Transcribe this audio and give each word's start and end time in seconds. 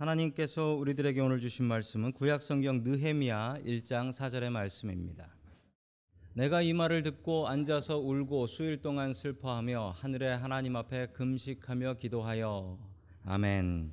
하나님께서 0.00 0.76
우리들에게 0.76 1.20
오늘 1.20 1.40
주신 1.40 1.66
말씀은 1.66 2.12
구약 2.12 2.40
성경 2.40 2.82
느헤미야 2.82 3.58
1장 3.66 4.10
4절의 4.10 4.48
말씀입니다. 4.48 5.28
내가 6.32 6.62
이 6.62 6.72
말을 6.72 7.02
듣고 7.02 7.48
앉아서 7.48 7.98
울고 7.98 8.46
수일 8.46 8.80
동안 8.80 9.12
슬퍼하며 9.12 9.92
하늘의 9.96 10.38
하나님 10.38 10.76
앞에 10.76 11.08
금식하며 11.08 11.98
기도하여 11.98 12.78
아멘. 13.26 13.92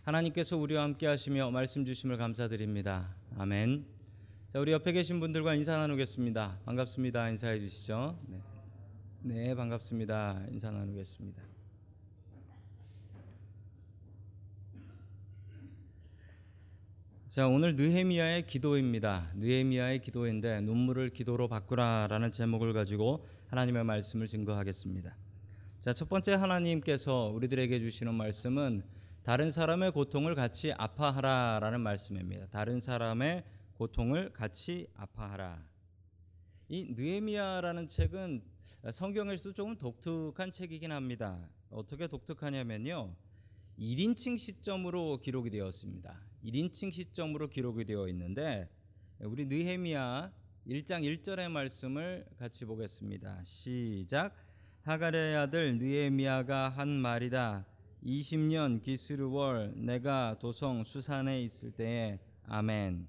하나님께서 0.00 0.56
우리와 0.56 0.82
함께 0.82 1.06
하시며 1.06 1.50
말씀 1.50 1.84
주심을 1.84 2.16
감사드립니다. 2.16 3.14
아멘. 3.36 3.84
자, 4.54 4.60
우리 4.60 4.72
옆에 4.72 4.92
계신 4.92 5.20
분들과 5.20 5.54
인사 5.56 5.76
나누겠습니다. 5.76 6.60
반갑습니다. 6.64 7.28
인사해 7.28 7.60
주시죠. 7.60 8.18
네. 8.28 8.40
네, 9.20 9.54
반갑습니다. 9.54 10.46
인사 10.50 10.70
나누겠습니다. 10.70 11.51
자, 17.34 17.48
오늘 17.48 17.76
느헤미야의 17.76 18.46
기도입니다. 18.46 19.32
느헤미야의 19.36 20.02
기도인데 20.02 20.60
눈물을 20.60 21.08
기도로 21.08 21.48
바꾸라라는 21.48 22.30
제목을 22.30 22.74
가지고 22.74 23.24
하나님의 23.46 23.84
말씀을 23.84 24.26
증거하겠습니다. 24.26 25.16
자, 25.80 25.94
첫 25.94 26.10
번째 26.10 26.34
하나님께서 26.34 27.32
우리들에게 27.34 27.80
주시는 27.80 28.12
말씀은 28.12 28.82
다른 29.22 29.50
사람의 29.50 29.92
고통을 29.92 30.34
같이 30.34 30.74
아파하라라는 30.74 31.80
말씀입니다. 31.80 32.48
다른 32.48 32.82
사람의 32.82 33.44
고통을 33.78 34.30
같이 34.34 34.86
아파하라. 34.98 35.64
이 36.68 36.84
느헤미야라는 36.94 37.88
책은 37.88 38.42
성경에서도 38.90 39.54
조금 39.54 39.78
독특한 39.78 40.52
책이긴 40.52 40.92
합니다. 40.92 41.48
어떻게 41.70 42.08
독특하냐면요. 42.08 43.08
1인칭 43.78 44.38
시점으로 44.38 45.20
기록이 45.20 45.50
되었습니다. 45.50 46.20
1인칭 46.44 46.92
시점으로 46.92 47.48
기록이 47.48 47.84
되어 47.84 48.08
있는데 48.08 48.68
우리 49.20 49.46
느헤미야 49.46 50.32
1장 50.66 51.02
1절의 51.02 51.50
말씀을 51.50 52.26
같이 52.38 52.64
보겠습니다. 52.64 53.42
시작 53.44 54.34
하갈의 54.82 55.36
아들 55.36 55.78
느헤미야가 55.78 56.70
한 56.70 56.88
말이다. 56.88 57.66
20년 58.04 58.82
기스르월 58.82 59.74
내가 59.76 60.36
도성 60.40 60.84
수산에 60.84 61.42
있을 61.42 61.70
때에 61.72 62.18
아멘. 62.46 63.06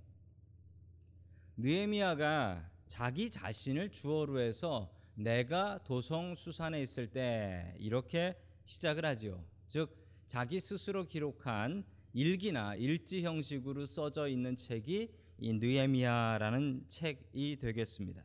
느헤미야가 1.58 2.64
자기 2.88 3.30
자신을 3.30 3.92
주어로 3.92 4.40
해서 4.40 4.92
내가 5.16 5.80
도성 5.84 6.36
수산에 6.36 6.82
있을 6.82 7.08
때 7.08 7.76
이렇게 7.80 8.34
시작을 8.66 9.06
하지요. 9.06 9.44
즉 9.68 10.03
자기 10.28 10.60
스스로 10.60 11.08
기록한 11.08 11.84
일기나 12.14 12.76
일지 12.76 13.24
형식으로 13.24 13.86
써져 13.86 14.28
있는 14.28 14.56
책이 14.58 15.12
이 15.40 15.54
느헤미야라는 15.54 16.86
책이 16.88 17.58
되겠습니다. 17.60 18.24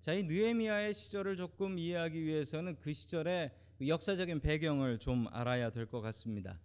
자, 0.00 0.12
이 0.14 0.24
느헤미야의 0.24 0.92
시절을 0.94 1.36
조금 1.36 1.78
이해하기 1.78 2.22
위해서는 2.22 2.76
그 2.80 2.92
시절의 2.92 3.50
그 3.78 3.88
역사적인 3.88 4.40
배경을 4.40 4.98
좀 4.98 5.26
알아야 5.30 5.70
될 5.70 5.86
것 5.86 6.00
같습니다. 6.00 6.58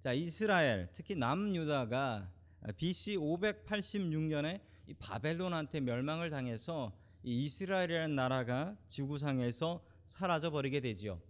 자, 0.00 0.12
이스라엘, 0.12 0.88
특히 0.92 1.14
남유다가 1.14 2.30
BC 2.76 3.16
586년에 3.16 4.60
이 4.86 4.94
바벨론한테 4.94 5.80
멸망을 5.80 6.30
당해서 6.30 6.92
이 7.22 7.44
이스라엘이라는 7.44 8.14
나라가 8.14 8.76
지구상에서 8.86 9.82
사라져 10.04 10.50
버리게 10.50 10.80
되지요. 10.80 11.20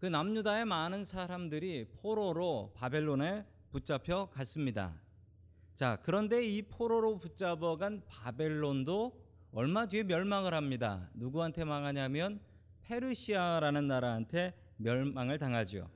그 0.00 0.06
남유다의 0.06 0.64
많은 0.64 1.04
사람들이 1.04 1.88
포로로 2.00 2.72
바벨론에 2.74 3.44
붙잡혀 3.70 4.30
갔습니다. 4.30 4.98
자, 5.74 5.98
그런데 6.02 6.46
이 6.46 6.62
포로로 6.62 7.18
붙잡아 7.18 7.76
간 7.76 8.02
바벨론도 8.08 9.20
얼마 9.52 9.86
뒤에 9.86 10.04
멸망을 10.04 10.54
합니다. 10.54 11.10
누구한테 11.12 11.64
망하냐면 11.64 12.40
페르시아라는 12.82 13.88
나라한테 13.88 14.54
멸망을 14.78 15.38
당하죠. 15.38 15.90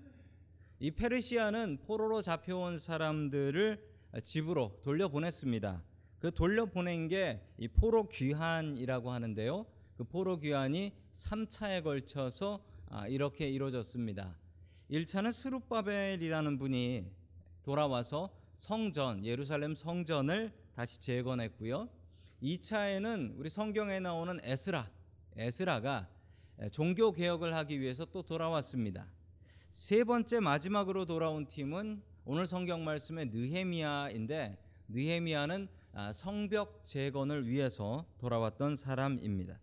이 0.81 0.91
페르시아는 0.91 1.78
포로로 1.87 2.20
잡혀온 2.20 2.76
사람들을 2.76 3.82
집으로 4.22 4.81
돌려보냈습니다. 4.82 5.82
그 6.19 6.31
돌려보낸 6.31 7.09
게 7.09 7.41
이 7.59 7.69
포로 7.69 8.09
귀환이라고 8.09 9.10
하는데요. 9.10 9.64
그 9.97 10.04
포로 10.04 10.38
귀환이 10.41 10.93
3차에 11.12 11.82
걸쳐서 11.82 12.60
아, 12.62 12.74
이렇게 13.09 13.49
이루어졌습니다. 13.49 14.37
1차는 14.91 15.32
스룹바벨이라는 15.32 16.59
분이 16.59 17.10
돌아와서 17.62 18.31
성전 18.53 19.25
예루살렘 19.25 19.75
성전을 19.75 20.53
다시 20.75 21.00
재건했고요. 21.00 21.88
2차에는 22.43 23.38
우리 23.38 23.50
성경에 23.50 24.00
나오는 24.00 24.38
에스라 24.43 24.91
에스라가 25.37 26.09
종교 26.71 27.12
개혁을 27.12 27.55
하기 27.55 27.81
위해서 27.81 28.05
또 28.05 28.22
돌아왔습니다. 28.22 29.09
세 29.71 30.05
번째 30.05 30.41
마지막으로 30.41 31.05
돌아온 31.05 31.47
팀은 31.47 32.03
오늘 32.25 32.47
성경 32.47 32.84
말씀의 32.84 33.26
느헤미야인데 33.32 34.56
느헤미야는 34.88 35.69
아, 35.93 36.12
성벽 36.12 36.84
재건을 36.84 37.49
위해서 37.49 38.05
돌아왔던 38.19 38.76
사람입니다. 38.76 39.59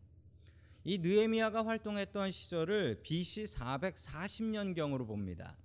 이 0.84 0.98
느헤미야가 0.98 1.66
활동했던 1.66 2.32
시절을 2.32 3.02
BC 3.04 3.44
440년경으로 3.44 5.06
봅니다. 5.06 5.58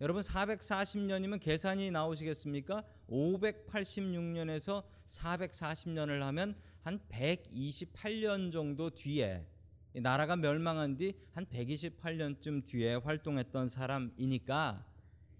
여러분 0.00 0.22
440년이면 0.22 1.40
계산이 1.40 1.90
나오시겠습니까? 1.90 2.84
586년에서 3.10 4.84
440년을 5.06 6.20
하면 6.20 6.54
한 6.82 7.00
128년 7.10 8.52
정도 8.52 8.90
뒤에 8.90 9.44
나라가 9.94 10.36
멸망한 10.36 10.96
뒤 10.96 11.14
한 11.32 11.44
128년쯤 11.46 12.64
뒤에 12.64 12.94
활동했던 12.94 13.68
사람이니까 13.68 14.84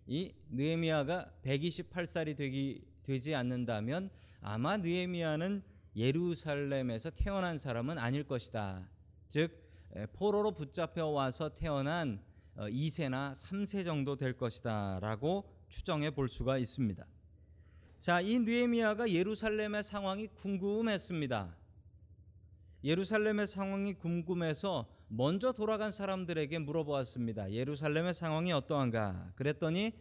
이 0.06 0.32
느헤미야가 0.50 1.32
128살이 1.44 2.36
되기 2.36 2.82
되지 3.02 3.34
않는다면 3.34 4.10
아마 4.40 4.76
느헤미야는 4.76 5.62
예루살렘에서 5.96 7.10
태어난 7.10 7.58
사람은 7.58 7.98
아닐 7.98 8.24
것이다. 8.24 8.88
즉 9.28 9.68
포로로 10.14 10.52
붙잡혀 10.52 11.06
와서 11.06 11.54
태어난 11.54 12.20
2세나 12.56 13.30
어, 13.30 13.32
3세 13.34 13.84
정도 13.84 14.16
될 14.16 14.36
것이다라고 14.36 15.44
추정해 15.68 16.10
볼 16.10 16.28
수가 16.28 16.58
있습니다. 16.58 17.06
자, 17.98 18.20
이 18.20 18.38
느헤미야가 18.38 19.10
예루살렘의 19.10 19.82
상황이 19.82 20.26
궁금했습니다. 20.28 21.56
예루살렘의 22.84 23.46
상황이 23.46 23.94
궁금해서 23.94 24.88
먼저 25.08 25.52
돌아간 25.52 25.90
사람들에게 25.90 26.58
물어보았습니다. 26.60 27.52
예루살렘의 27.52 28.14
상황이 28.14 28.52
어떠한가? 28.52 29.32
그랬더니 29.34 29.92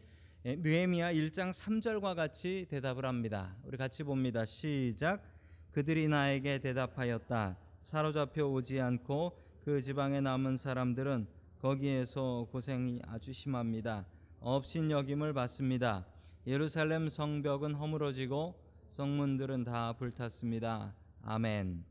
느헤미야 0.46 1.14
1장 1.14 1.52
3절과 1.52 2.16
같이 2.16 2.68
대답을 2.70 3.06
합니다. 3.06 3.56
우리 3.64 3.78
같이 3.78 4.04
봅니다. 4.04 4.46
시작. 4.46 5.24
그들이 5.72 6.08
나에게 6.08 6.60
대답하였다. 6.60 7.58
사로잡혀 7.88 8.46
오지 8.46 8.82
않고 8.82 9.32
그 9.64 9.80
지방에 9.80 10.20
남은 10.20 10.58
사람들은 10.58 11.26
거기에서 11.62 12.46
고생이 12.52 13.00
아주 13.08 13.32
심합니다. 13.32 14.06
업신 14.42 14.92
여김을 14.92 15.32
받습니다. 15.32 16.06
예루살렘 16.46 17.08
성벽은 17.08 17.76
허물어지고 17.76 18.60
성문들은 18.90 19.64
다 19.64 19.94
불탔습니다. 19.94 20.94
아멘. 21.22 21.86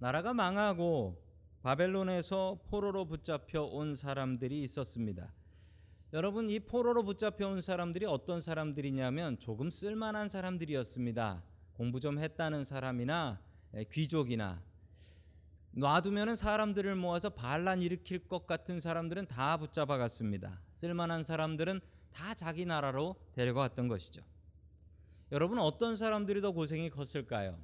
나라가 0.00 0.34
망하고 0.34 1.16
바벨론에서 1.62 2.58
포로로 2.68 3.04
붙잡혀 3.04 3.62
온 3.62 3.94
사람들이 3.94 4.64
있었습니다. 4.64 5.32
여러분 6.12 6.50
이 6.50 6.58
포로로 6.58 7.04
붙잡혀 7.04 7.46
온 7.46 7.60
사람들이 7.60 8.06
어떤 8.06 8.40
사람들이냐면 8.40 9.38
조금 9.38 9.70
쓸만한 9.70 10.28
사람들이었습니다. 10.28 11.40
공부 11.74 12.00
좀 12.00 12.18
했다는 12.18 12.64
사람이나 12.64 13.40
귀족이나 13.92 14.60
놔두면은 15.72 16.36
사람들을 16.36 16.94
모아서 16.96 17.30
반란 17.30 17.80
일으킬 17.80 18.28
것 18.28 18.46
같은 18.46 18.78
사람들은 18.78 19.26
다 19.26 19.56
붙잡아 19.56 19.96
갔습니다. 19.96 20.60
쓸만한 20.74 21.24
사람들은 21.24 21.80
다 22.12 22.34
자기 22.34 22.66
나라로 22.66 23.16
데려갔던 23.32 23.88
것이죠. 23.88 24.22
여러분 25.32 25.58
어떤 25.58 25.96
사람들이 25.96 26.42
더 26.42 26.52
고생이 26.52 26.90
컸을까요? 26.90 27.58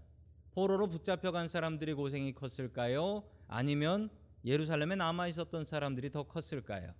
포로로 0.52 0.88
붙잡혀 0.88 1.32
간 1.32 1.48
사람들이 1.48 1.92
고생이 1.92 2.32
컸을까요? 2.32 3.24
아니면 3.46 4.08
예루살렘에 4.44 4.96
남아 4.96 5.28
있었던 5.28 5.66
사람들이 5.66 6.10
더 6.10 6.22
컸을까요? 6.22 6.94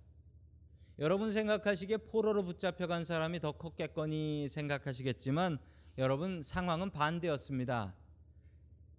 여러분 0.99 1.31
생각하시기에 1.31 1.97
포로로 1.97 2.43
붙잡혀 2.43 2.85
간 2.85 3.03
사람이 3.03 3.39
더 3.39 3.53
컸겠거니 3.53 4.47
생각하시겠지만 4.49 5.57
여러분 5.97 6.43
상황은 6.43 6.91
반대였습니다. 6.91 7.95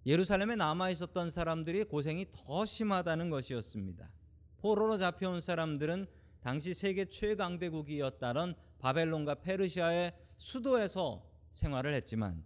예루살렘에 0.05 0.55
남아 0.55 0.89
있었던 0.91 1.29
사람들이 1.29 1.83
고생이 1.83 2.25
더 2.31 2.65
심하다는 2.65 3.29
것이었습니다. 3.29 4.09
포로로 4.57 4.97
잡혀온 4.97 5.41
사람들은 5.41 6.07
당시 6.41 6.73
세계 6.73 7.05
최강대국이었다던 7.05 8.55
바벨론과 8.79 9.35
페르시아의 9.35 10.13
수도에서 10.37 11.23
생활을 11.51 11.93
했지만 11.93 12.43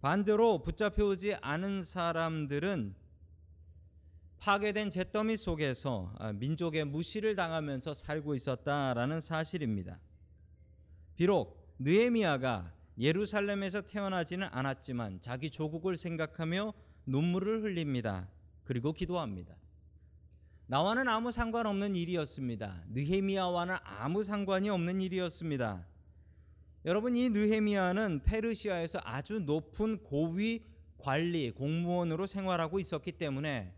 반대로 0.00 0.60
붙잡혀오지 0.62 1.36
않은 1.40 1.82
사람들은 1.84 2.94
파괴된 4.36 4.90
잿더미 4.90 5.38
속에서 5.38 6.12
아, 6.18 6.32
민족의 6.32 6.84
무시를 6.84 7.34
당하면서 7.34 7.94
살고 7.94 8.34
있었다라는 8.34 9.22
사실입니다. 9.22 9.98
비록 11.16 11.74
느헤미야가 11.78 12.74
예루살렘에서 12.98 13.80
태어나지는 13.82 14.48
않았지만 14.50 15.20
자기 15.20 15.50
조국을 15.50 15.96
생각하며 15.96 16.72
눈물을 17.06 17.62
흘립니다. 17.62 18.28
그리고 18.64 18.92
기도합니다. 18.92 19.56
나와는 20.66 21.08
아무 21.08 21.30
상관없는 21.30 21.94
일이었습니다. 21.96 22.84
느헤미야와는 22.88 23.76
아무 23.82 24.22
상관이 24.22 24.70
없는 24.70 25.00
일이었습니다. 25.00 25.86
여러분 26.86 27.16
이 27.16 27.28
느헤미야는 27.30 28.22
페르시아에서 28.24 29.00
아주 29.02 29.40
높은 29.40 30.02
고위 30.02 30.64
관리 30.98 31.50
공무원으로 31.50 32.26
생활하고 32.26 32.78
있었기 32.78 33.12
때문에 33.12 33.74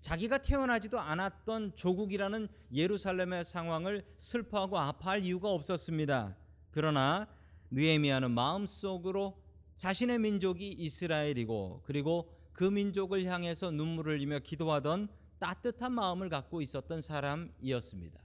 자기가 0.00 0.38
태어나지도 0.38 0.98
않았던 1.00 1.72
조국이라는 1.76 2.48
예루살렘의 2.72 3.44
상황을 3.44 4.04
슬퍼하고 4.18 4.78
아파할 4.78 5.22
이유가 5.22 5.50
없었습니다. 5.50 6.36
그러나 6.70 7.26
느헤미야는 7.70 8.30
마음속으로 8.30 9.40
자신의 9.76 10.18
민족이 10.18 10.70
이스라엘이고 10.70 11.82
그리고 11.84 12.32
그 12.52 12.64
민족을 12.64 13.24
향해서 13.24 13.70
눈물을 13.70 14.14
흘리며 14.14 14.38
기도하던 14.40 15.08
따뜻한 15.38 15.92
마음을 15.92 16.28
갖고 16.28 16.62
있었던 16.62 17.02
사람이었습니다. 17.02 18.20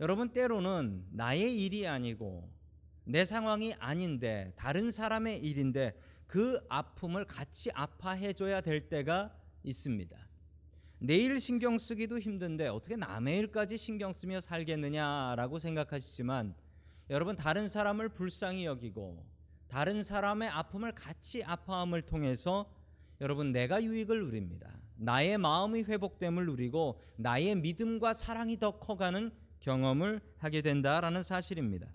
여러분 0.00 0.30
때로는 0.30 1.04
나의 1.10 1.62
일이 1.62 1.86
아니고 1.86 2.48
내 3.04 3.24
상황이 3.24 3.74
아닌데 3.74 4.52
다른 4.56 4.90
사람의 4.90 5.40
일인데 5.40 5.98
그 6.26 6.58
아픔을 6.68 7.24
같이 7.24 7.70
아파해 7.72 8.32
줘야 8.32 8.60
될 8.60 8.88
때가 8.88 9.34
있습니다. 9.62 10.16
내일 11.00 11.38
신경 11.38 11.78
쓰기도 11.78 12.18
힘든데 12.18 12.68
어떻게 12.68 12.96
남의 12.96 13.38
일까지 13.38 13.76
신경 13.76 14.12
쓰며 14.12 14.40
살겠느냐라고 14.40 15.58
생각하시지만 15.58 16.54
여러분 17.10 17.36
다른 17.36 17.68
사람을 17.68 18.10
불쌍히 18.10 18.64
여기고 18.64 19.24
다른 19.68 20.02
사람의 20.02 20.48
아픔을 20.48 20.92
같이 20.92 21.42
아파함을 21.44 22.02
통해서 22.02 22.70
여러분 23.20 23.52
내가 23.52 23.82
유익을 23.82 24.20
누립니다. 24.20 24.78
나의 24.96 25.38
마음의 25.38 25.84
회복됨을 25.84 26.46
누리고 26.46 27.00
나의 27.16 27.54
믿음과 27.56 28.14
사랑이 28.14 28.58
더 28.58 28.78
커가는 28.78 29.30
경험을 29.60 30.20
하게 30.38 30.62
된다라는 30.62 31.22
사실입니다. 31.22 31.88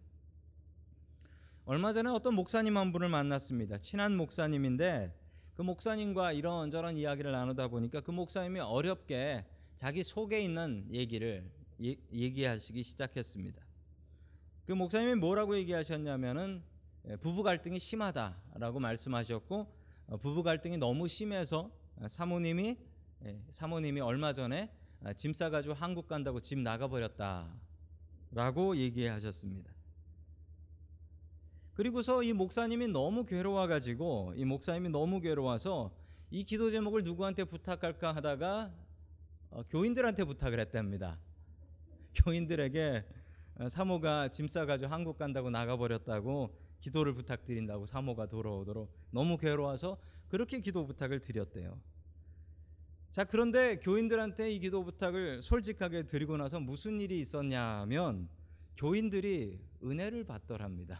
얼마 1.65 1.93
전에 1.93 2.09
어떤 2.09 2.33
목사님 2.33 2.77
한 2.77 2.91
분을 2.91 3.09
만났습니다. 3.09 3.77
친한 3.77 4.17
목사님인데 4.17 5.13
그 5.53 5.61
목사님과 5.61 6.33
이런저런 6.33 6.97
이야기를 6.97 7.31
나누다 7.31 7.69
보니까 7.69 8.01
그 8.01 8.11
목사님이 8.11 8.59
어렵게 8.59 9.45
자기 9.77 10.03
속에 10.03 10.41
있는 10.41 10.85
얘기를 10.91 11.49
예, 11.81 11.95
얘기하시기 12.11 12.83
시작했습니다. 12.83 13.62
그 14.65 14.71
목사님이 14.71 15.15
뭐라고 15.15 15.57
얘기하셨냐면은 15.57 16.63
예, 17.09 17.17
부부 17.17 17.43
갈등이 17.43 17.79
심하다라고 17.79 18.79
말씀하셨고 18.79 19.67
어, 20.07 20.17
부부 20.17 20.41
갈등이 20.43 20.77
너무 20.77 21.09
심해서 21.09 21.69
사모님이 22.07 22.77
예, 23.25 23.41
사모님이 23.49 23.99
얼마 23.99 24.31
전에 24.31 24.69
아, 25.03 25.11
짐 25.11 25.33
싸가지고 25.33 25.73
한국 25.73 26.07
간다고 26.07 26.39
집 26.39 26.59
나가버렸다라고 26.59 27.57
얘기하셨습니다. 28.77 29.73
그리고서 31.73 32.23
이 32.23 32.31
목사님이 32.31 32.87
너무 32.87 33.25
괴로워가지고 33.25 34.35
이 34.37 34.45
목사님이 34.45 34.87
너무 34.89 35.19
괴로워서 35.19 35.91
이 36.31 36.45
기도 36.45 36.71
제목을 36.71 37.03
누구한테 37.03 37.43
부탁할까 37.43 38.15
하다가 38.15 38.71
어, 39.49 39.63
교인들한테 39.69 40.23
부탁을 40.23 40.61
했답니다. 40.61 41.19
교인들에게 42.15 43.03
어, 43.05 43.22
사모가 43.69 44.29
짐 44.29 44.47
싸가지고 44.47 44.91
한국 44.91 45.17
간다고 45.17 45.49
나가버렸다고 45.49 46.55
기도를 46.79 47.13
부탁드린다고 47.13 47.85
사모가 47.85 48.27
돌아오도록 48.27 48.91
너무 49.11 49.37
괴로워서 49.37 49.97
그렇게 50.27 50.59
기도 50.59 50.85
부탁을 50.85 51.19
드렸대요. 51.19 51.79
자 53.09 53.23
그런데 53.23 53.77
교인들한테 53.77 54.51
이 54.51 54.59
기도 54.59 54.83
부탁을 54.83 55.41
솔직하게 55.43 56.07
드리고 56.07 56.35
나서 56.37 56.59
무슨 56.59 56.99
일이 56.99 57.19
있었냐면 57.19 58.27
교인들이 58.75 59.59
은혜를 59.83 60.23
받더랍니다. 60.23 60.99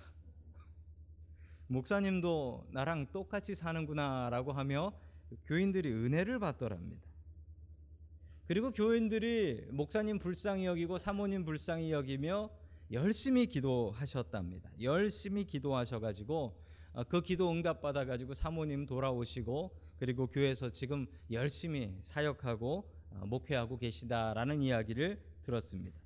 목사님도 1.67 2.67
나랑 2.71 3.07
똑같이 3.11 3.55
사는구나라고 3.55 4.51
하며 4.51 4.93
교인들이 5.45 5.91
은혜를 5.91 6.37
받더랍니다. 6.37 7.12
그리고 8.45 8.71
교인들이 8.71 9.67
목사님 9.71 10.19
불쌍히 10.19 10.65
여기고 10.65 10.97
사모님 10.97 11.45
불쌍히 11.45 11.91
여기며 11.91 12.49
열심히 12.91 13.45
기도하셨답니다. 13.45 14.69
열심히 14.81 15.45
기도하셔가지고 15.45 16.61
어, 16.93 17.03
그 17.05 17.21
기도 17.21 17.49
응답 17.49 17.81
받아가지고 17.81 18.33
사모님 18.33 18.85
돌아오시고 18.85 19.75
그리고 19.97 20.27
교회에서 20.27 20.69
지금 20.69 21.07
열심히 21.31 21.95
사역하고 22.01 22.91
어, 23.11 23.25
목회하고 23.25 23.77
계시다라는 23.77 24.61
이야기를 24.61 25.21
들었습니다. 25.41 25.97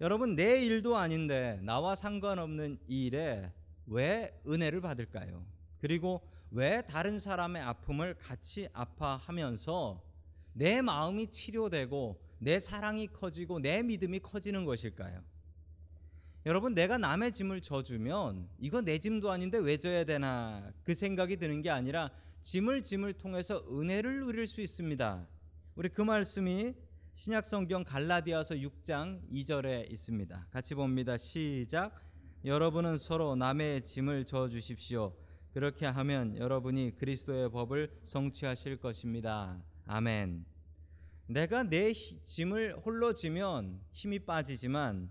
여러분 0.00 0.36
내 0.36 0.64
일도 0.64 0.96
아닌데 0.96 1.58
나와 1.62 1.94
상관없는 1.96 2.78
일에 2.86 3.52
왜 3.86 4.40
은혜를 4.48 4.80
받을까요? 4.80 5.44
그리고 5.78 6.22
왜 6.52 6.82
다른 6.82 7.18
사람의 7.18 7.62
아픔을 7.62 8.14
같이 8.14 8.68
아파하면서 8.72 10.11
내 10.52 10.82
마음이 10.82 11.28
치료되고 11.28 12.20
내 12.38 12.58
사랑이 12.58 13.06
커지고 13.06 13.60
내 13.60 13.82
믿음이 13.82 14.20
커지는 14.20 14.64
것일까요? 14.64 15.22
여러분 16.44 16.74
내가 16.74 16.98
남의 16.98 17.30
짐을 17.30 17.60
져주면 17.60 18.48
이거 18.58 18.80
내 18.80 18.98
짐도 18.98 19.30
아닌데 19.30 19.58
왜 19.58 19.76
져야 19.76 20.04
되나 20.04 20.72
그 20.82 20.92
생각이 20.92 21.36
드는 21.36 21.62
게 21.62 21.70
아니라 21.70 22.10
짐을 22.42 22.82
짐을 22.82 23.12
통해서 23.14 23.64
은혜를 23.70 24.26
누릴 24.26 24.48
수 24.48 24.60
있습니다. 24.60 25.28
우리 25.76 25.88
그 25.88 26.02
말씀이 26.02 26.74
신약 27.14 27.44
성경 27.46 27.84
갈라디아서 27.84 28.56
6장 28.56 29.20
2절에 29.30 29.90
있습니다. 29.92 30.48
같이 30.50 30.74
봅니다. 30.74 31.16
시작. 31.16 31.94
여러분은 32.44 32.96
서로 32.96 33.36
남의 33.36 33.84
짐을 33.84 34.24
져 34.24 34.48
주십시오. 34.48 35.14
그렇게 35.52 35.86
하면 35.86 36.36
여러분이 36.36 36.96
그리스도의 36.96 37.50
법을 37.50 38.00
성취하실 38.04 38.78
것입니다. 38.78 39.62
아멘. 39.86 40.51
내가 41.32 41.62
내 41.62 41.92
짐을 41.92 42.76
홀로 42.84 43.14
지면 43.14 43.80
힘이 43.90 44.18
빠지지만 44.18 45.10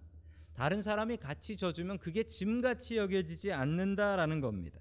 다른 0.53 0.81
사람이 0.81 1.17
같이 1.17 1.57
져주면 1.57 1.97
그게 1.97 2.23
짐같이 2.23 2.97
여겨지지 2.97 3.51
않는다라는 3.51 4.39
겁니다. 4.39 4.79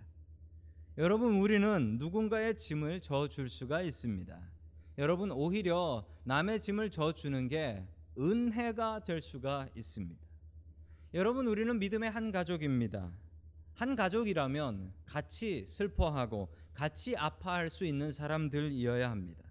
여러분 0.99 1.39
우리는 1.39 1.97
누군가의 1.99 2.57
짐을 2.57 3.01
져줄 3.01 3.49
수가 3.49 3.81
있습니다. 3.81 4.39
여러분 4.99 5.31
오히려 5.31 6.07
남의 6.25 6.61
짐을 6.61 6.91
져주는 6.91 7.49
게 7.49 7.87
은혜가 8.19 9.05
될 9.05 9.23
수가 9.23 9.69
있습니다. 9.75 10.21
여러분 11.15 11.47
우리는 11.47 11.79
믿음의 11.79 12.11
한 12.11 12.33
가족입니다. 12.33 13.11
한 13.73 13.97
가족이라면 13.97 14.93
같이 15.07 15.65
슬퍼하고 15.65 16.53
같이 16.75 17.17
아파할 17.17 17.71
수 17.71 17.87
있는 17.87 18.13
사람들이어야 18.13 19.11
합니다. 19.11 19.50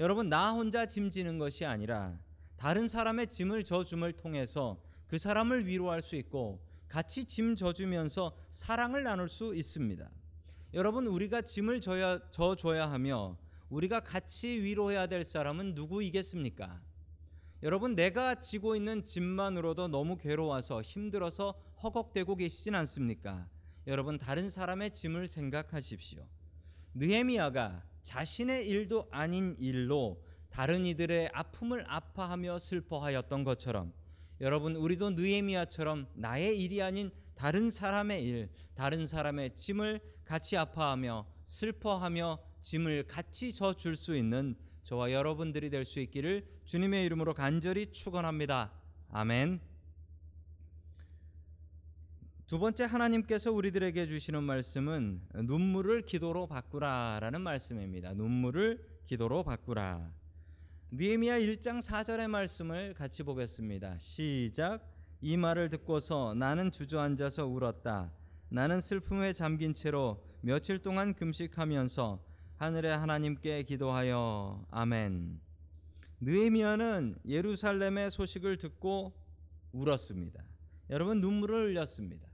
여러분 0.00 0.30
나 0.30 0.52
혼자 0.52 0.86
짐 0.86 1.10
지는 1.10 1.38
것이 1.38 1.66
아니라 1.66 2.18
다른 2.56 2.88
사람의 2.88 3.26
짐을 3.26 3.62
져줌을 3.62 4.14
통해서 4.14 4.82
그 5.06 5.18
사람을 5.18 5.66
위로할 5.66 6.00
수 6.00 6.16
있고 6.16 6.64
같이 6.88 7.26
짐 7.26 7.54
져주면서 7.54 8.34
사랑을 8.48 9.02
나눌 9.02 9.28
수 9.28 9.54
있습니다. 9.54 10.10
여러분 10.72 11.06
우리가 11.06 11.42
짐을 11.42 11.82
져야, 11.82 12.18
져줘야 12.30 12.90
하며 12.90 13.36
우리가 13.68 14.00
같이 14.00 14.48
위로해야 14.48 15.06
될 15.06 15.22
사람은 15.22 15.74
누구이겠습니까? 15.74 16.80
여러분 17.62 17.94
내가 17.94 18.36
지고 18.36 18.74
있는 18.76 19.04
짐만으로도 19.04 19.88
너무 19.88 20.16
괴로워서 20.16 20.80
힘들어서 20.80 21.52
허걱대고 21.82 22.36
계시진 22.36 22.74
않습니까? 22.74 23.46
여러분 23.86 24.18
다른 24.18 24.48
사람의 24.48 24.92
짐을 24.92 25.28
생각하십시오. 25.28 26.26
느헤미야가 26.94 27.89
자신의 28.02 28.68
일도 28.68 29.08
아닌 29.10 29.56
일로 29.58 30.22
다른 30.50 30.84
이들의 30.84 31.30
아픔을 31.32 31.84
아파하며 31.86 32.58
슬퍼하였던 32.58 33.44
것처럼 33.44 33.92
여러분 34.40 34.74
우리도 34.74 35.10
느헤미야처럼 35.10 36.08
나의 36.14 36.58
일이 36.58 36.82
아닌 36.82 37.10
다른 37.34 37.70
사람의 37.70 38.24
일, 38.24 38.50
다른 38.74 39.06
사람의 39.06 39.54
짐을 39.54 40.00
같이 40.24 40.56
아파하며 40.56 41.26
슬퍼하며 41.44 42.38
짐을 42.60 43.06
같이 43.06 43.52
져줄 43.52 43.96
수 43.96 44.16
있는 44.16 44.54
저와 44.82 45.12
여러분들이 45.12 45.70
될 45.70 45.84
수 45.84 46.00
있기를 46.00 46.46
주님의 46.66 47.04
이름으로 47.06 47.34
간절히 47.34 47.92
축원합니다. 47.92 48.72
아멘. 49.10 49.69
두 52.50 52.58
번째 52.58 52.82
하나님께서 52.82 53.52
우리들에게 53.52 54.08
주시는 54.08 54.42
말씀은 54.42 55.20
눈물을 55.34 56.02
기도로 56.02 56.48
바꾸라라는 56.48 57.42
말씀입니다. 57.42 58.12
눈물을 58.14 58.84
기도로 59.06 59.44
바꾸라. 59.44 60.12
느헤미야 60.90 61.38
1장 61.38 61.80
4절의 61.80 62.26
말씀을 62.26 62.94
같이 62.94 63.22
보겠습니다. 63.22 63.96
시작. 64.00 64.84
이 65.20 65.36
말을 65.36 65.68
듣고서 65.68 66.34
나는 66.34 66.72
주저앉아서 66.72 67.46
울었다. 67.46 68.12
나는 68.48 68.80
슬픔에 68.80 69.32
잠긴 69.32 69.72
채로 69.72 70.20
며칠 70.40 70.80
동안 70.80 71.14
금식하면서 71.14 72.20
하늘의 72.56 72.98
하나님께 72.98 73.62
기도하여 73.62 74.66
아멘. 74.72 75.40
느헤미야는 76.18 77.20
예루살렘의 77.28 78.10
소식을 78.10 78.56
듣고 78.56 79.12
울었습니다. 79.70 80.42
여러분 80.90 81.20
눈물을 81.20 81.68
흘렸습니다. 81.68 82.29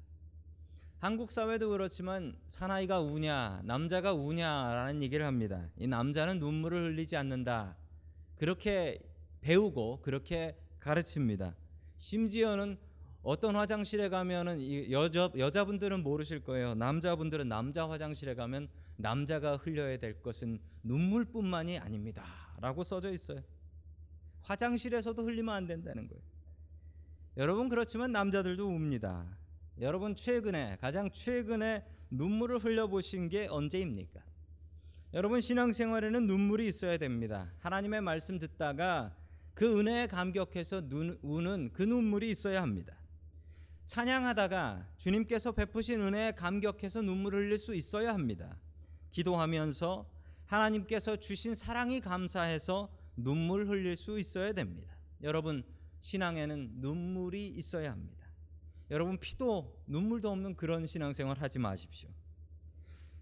한국 0.98 1.30
사회도 1.30 1.70
그렇지만 1.70 2.34
사나이가 2.46 3.00
우냐 3.00 3.60
남자가 3.64 4.14
우냐라는 4.14 5.02
얘기를 5.02 5.26
합니다. 5.26 5.68
이 5.76 5.86
남자는 5.86 6.38
눈물을 6.38 6.84
흘리지 6.84 7.16
않는다. 7.16 7.76
그렇게 8.36 8.98
배우고 9.42 10.00
그렇게 10.00 10.56
가르칩니다. 10.80 11.54
심지어는 11.98 12.78
어떤 13.22 13.56
화장실에 13.56 14.08
가면은 14.08 14.60
이 14.60 14.90
여자 14.90 15.30
여자분들은 15.36 16.02
모르실 16.02 16.42
거예요. 16.44 16.74
남자분들은 16.74 17.48
남자 17.48 17.88
화장실에 17.88 18.34
가면 18.34 18.68
남자가 18.96 19.56
흘려야 19.56 19.98
될 19.98 20.22
것은 20.22 20.58
눈물뿐만이 20.82 21.78
아닙니다라고 21.78 22.84
써져 22.84 23.12
있어요. 23.12 23.42
화장실에서도 24.42 25.22
흘리면 25.22 25.54
안 25.54 25.66
된다는 25.66 26.08
거예요. 26.08 26.22
여러분 27.36 27.68
그렇지만 27.68 28.12
남자들도 28.12 28.66
웁니다. 28.66 29.26
여러분 29.80 30.16
최근에 30.16 30.78
가장 30.80 31.10
최근에 31.10 31.84
눈물을 32.10 32.58
흘려 32.58 32.86
보신 32.86 33.28
게 33.28 33.46
언제입니까? 33.46 34.20
여러분 35.12 35.40
신앙생활에는 35.40 36.26
눈물이 36.26 36.66
있어야 36.66 36.96
됩니다. 36.96 37.52
하나님의 37.58 38.00
말씀 38.00 38.38
듣다가 38.38 39.14
그 39.54 39.78
은혜에 39.78 40.06
감격해서 40.06 40.88
눈, 40.88 41.18
우는 41.22 41.70
그 41.72 41.82
눈물이 41.82 42.30
있어야 42.30 42.62
합니다. 42.62 42.96
찬양하다가 43.86 44.88
주님께서 44.98 45.52
베푸신 45.52 46.00
은혜에 46.00 46.32
감격해서 46.32 47.02
눈물을 47.02 47.40
흘릴 47.40 47.58
수 47.58 47.74
있어야 47.74 48.12
합니다. 48.12 48.60
기도하면서 49.12 50.10
하나님께서 50.46 51.16
주신 51.16 51.54
사랑이 51.54 52.00
감사해서 52.00 52.90
눈물 53.16 53.68
흘릴 53.68 53.96
수 53.96 54.18
있어야 54.18 54.52
됩니다. 54.52 54.96
여러분 55.22 55.64
신앙에는 56.00 56.72
눈물이 56.76 57.48
있어야 57.48 57.92
합니다. 57.92 58.25
여러분 58.90 59.18
피도 59.18 59.82
눈물도 59.86 60.30
없는 60.30 60.56
그런 60.56 60.86
신앙생활 60.86 61.40
하지 61.40 61.58
마십시오. 61.58 62.08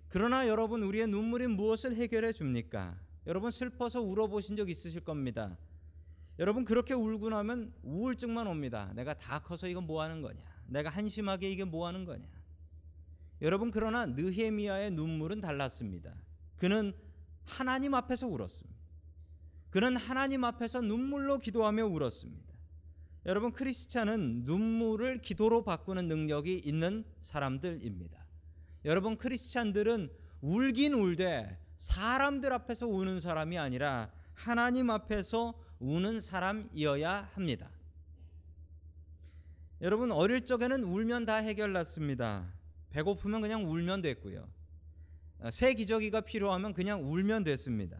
그러나 0.08 0.46
여러분 0.46 0.82
우리의 0.82 1.06
눈물이 1.08 1.46
무엇을 1.48 1.96
해결해 1.96 2.32
줍니까? 2.32 2.98
여러분 3.26 3.50
슬퍼서 3.50 4.00
울어보신 4.00 4.56
적 4.56 4.68
있으실 4.68 5.00
겁니다. 5.00 5.56
여러분 6.38 6.64
그렇게 6.64 6.94
울고 6.94 7.30
나면 7.30 7.72
우울증만 7.82 8.46
옵니다. 8.46 8.92
내가 8.94 9.14
다 9.14 9.38
커서 9.38 9.68
이건 9.68 9.86
뭐 9.86 10.02
하는 10.02 10.20
거냐? 10.20 10.42
내가 10.66 10.90
한심하게 10.90 11.50
이게 11.50 11.64
뭐 11.64 11.86
하는 11.86 12.04
거냐? 12.04 12.26
여러분 13.42 13.70
그러나 13.70 14.06
느헤미야의 14.06 14.92
눈물은 14.92 15.40
달랐습니다. 15.40 16.14
그는 16.56 16.92
하나님 17.44 17.94
앞에서 17.94 18.26
울었습니다. 18.26 18.78
그는 19.70 19.96
하나님 19.96 20.44
앞에서 20.44 20.80
눈물로 20.80 21.38
기도하며 21.38 21.86
울었습니다. 21.86 22.53
여러분 23.26 23.52
크리스찬은 23.52 24.42
눈물을 24.44 25.18
기도로 25.18 25.64
바꾸는 25.64 26.08
능력이 26.08 26.62
있는 26.64 27.04
사람들입니다. 27.20 28.24
여러분 28.84 29.16
크리스찬들은 29.16 30.10
울긴 30.42 30.94
울되 30.94 31.58
사람들 31.76 32.52
앞에서 32.52 32.86
우는 32.86 33.20
사람이 33.20 33.58
아니라 33.58 34.12
하나님 34.34 34.90
앞에서 34.90 35.54
우는 35.78 36.20
사람이어야 36.20 37.30
합니다. 37.32 37.70
여러분 39.80 40.12
어릴 40.12 40.44
적에는 40.44 40.84
울면 40.84 41.24
다 41.24 41.36
해결났습니다. 41.36 42.52
배고프면 42.90 43.40
그냥 43.40 43.68
울면 43.68 44.02
됐고요. 44.02 44.48
새 45.50 45.74
기저귀가 45.74 46.22
필요하면 46.22 46.74
그냥 46.74 47.02
울면 47.04 47.44
됐습니다. 47.44 47.98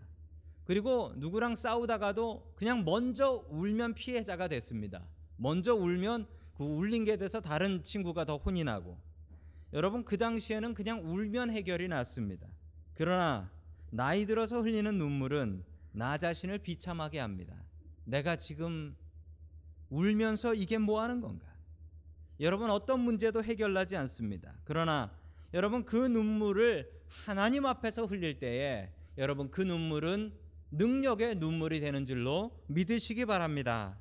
그리고 0.65 1.13
누구랑 1.17 1.57
싸우다가도 1.57 2.55
그냥 2.57 2.85
먼저 2.85 3.45
울면 3.49 3.95
피해자가 3.95 4.49
됐습니다. 4.49 5.07
먼저 5.37 5.75
울면 5.75 6.27
그 6.57 6.65
울린 6.65 7.05
게 7.05 7.17
돼서 7.17 7.41
다른 7.41 7.83
친구가 7.83 8.25
더 8.25 8.37
혼이 8.37 8.65
나고 8.65 8.99
여러분 9.73 10.05
그 10.05 10.17
당시에는 10.17 10.75
그냥 10.75 11.03
울면 11.05 11.51
해결이 11.51 11.89
났습니다. 11.89 12.47
그러나 12.95 13.51
나이 13.91 14.25
들어서 14.25 14.63
흘리는 14.63 14.97
눈물은 14.97 15.65
나 15.93 16.17
자신을 16.17 16.59
비참하게 16.59 17.19
합니다. 17.19 17.55
내가 18.05 18.37
지금 18.37 18.97
울면서 19.91 20.55
이게 20.55 20.79
뭐 20.79 21.01
하는 21.01 21.21
건가? 21.21 21.47
여러분 22.41 22.71
어떤 22.71 23.01
문제도 23.01 23.43
해결나지 23.43 23.97
않습니다. 23.97 24.55
그러나 24.65 25.13
여러분 25.53 25.85
그 25.85 25.97
눈물을 25.97 26.91
하나님 27.07 27.67
앞에서 27.67 28.07
흘릴 28.07 28.39
때에 28.39 28.91
여러분 29.19 29.51
그 29.51 29.61
눈물은 29.61 30.33
능력의 30.77 31.37
눈물이 31.37 31.81
되는 31.81 32.05
줄로 32.05 32.51
믿으시기 32.67 33.27
바랍니다. 33.27 33.97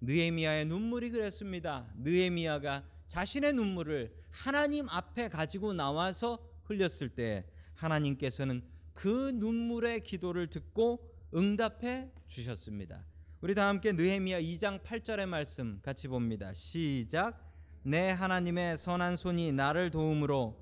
느헤미야의 0.00 0.64
눈물이 0.66 1.10
그랬습니다. 1.10 1.86
느헤미야가 1.98 2.84
자신의 3.06 3.52
눈물을 3.52 4.14
하나님 4.30 4.88
앞에 4.88 5.28
가지고 5.28 5.74
나와서 5.74 6.38
흘렸을 6.64 7.10
때 7.10 7.44
하나님께서는 7.74 8.62
그 8.94 9.32
눈물의 9.34 10.02
기도를 10.02 10.48
듣고 10.48 11.10
응답해 11.34 12.10
주셨습니다. 12.26 13.04
우리 13.42 13.54
다 13.54 13.68
함께 13.68 13.92
느헤미야 13.92 14.40
2장 14.40 14.82
8절의 14.82 15.26
말씀 15.26 15.80
같이 15.82 16.08
봅니다. 16.08 16.54
시작. 16.54 17.52
내 17.82 18.08
하나님의 18.10 18.78
선한 18.78 19.16
손이 19.16 19.52
나를 19.52 19.90
도움으로 19.90 20.58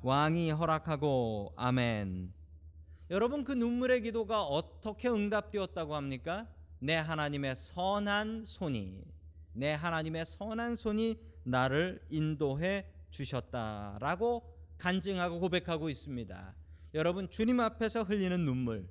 왕이 0.00 0.50
허락하고 0.50 1.52
아멘. 1.56 2.41
여러분 3.12 3.44
그 3.44 3.52
눈물의 3.52 4.00
기도가 4.00 4.42
어떻게 4.42 5.06
응답되었다고 5.06 5.94
합니까? 5.94 6.48
내 6.78 6.94
하나님의 6.94 7.54
선한 7.54 8.46
손이 8.46 9.04
내 9.52 9.74
하나님의 9.74 10.24
선한 10.24 10.76
손이 10.76 11.20
나를 11.44 12.00
인도해 12.08 12.86
주셨다라고 13.10 14.50
간증하고 14.78 15.40
고백하고 15.40 15.90
있습니다. 15.90 16.54
여러분 16.94 17.28
주님 17.28 17.60
앞에서 17.60 18.02
흘리는 18.02 18.46
눈물 18.46 18.88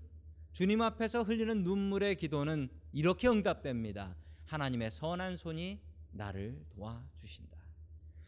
주님 0.54 0.84
앞에서 0.84 1.24
흘리는 1.24 1.64
눈물의 1.64 2.16
기도는 2.16 2.70
이렇게 2.94 3.28
응답됩니다. 3.28 4.16
하나님의 4.46 4.92
선한 4.92 5.36
손이 5.36 5.82
나를 6.12 6.64
도와주신다. 6.70 7.58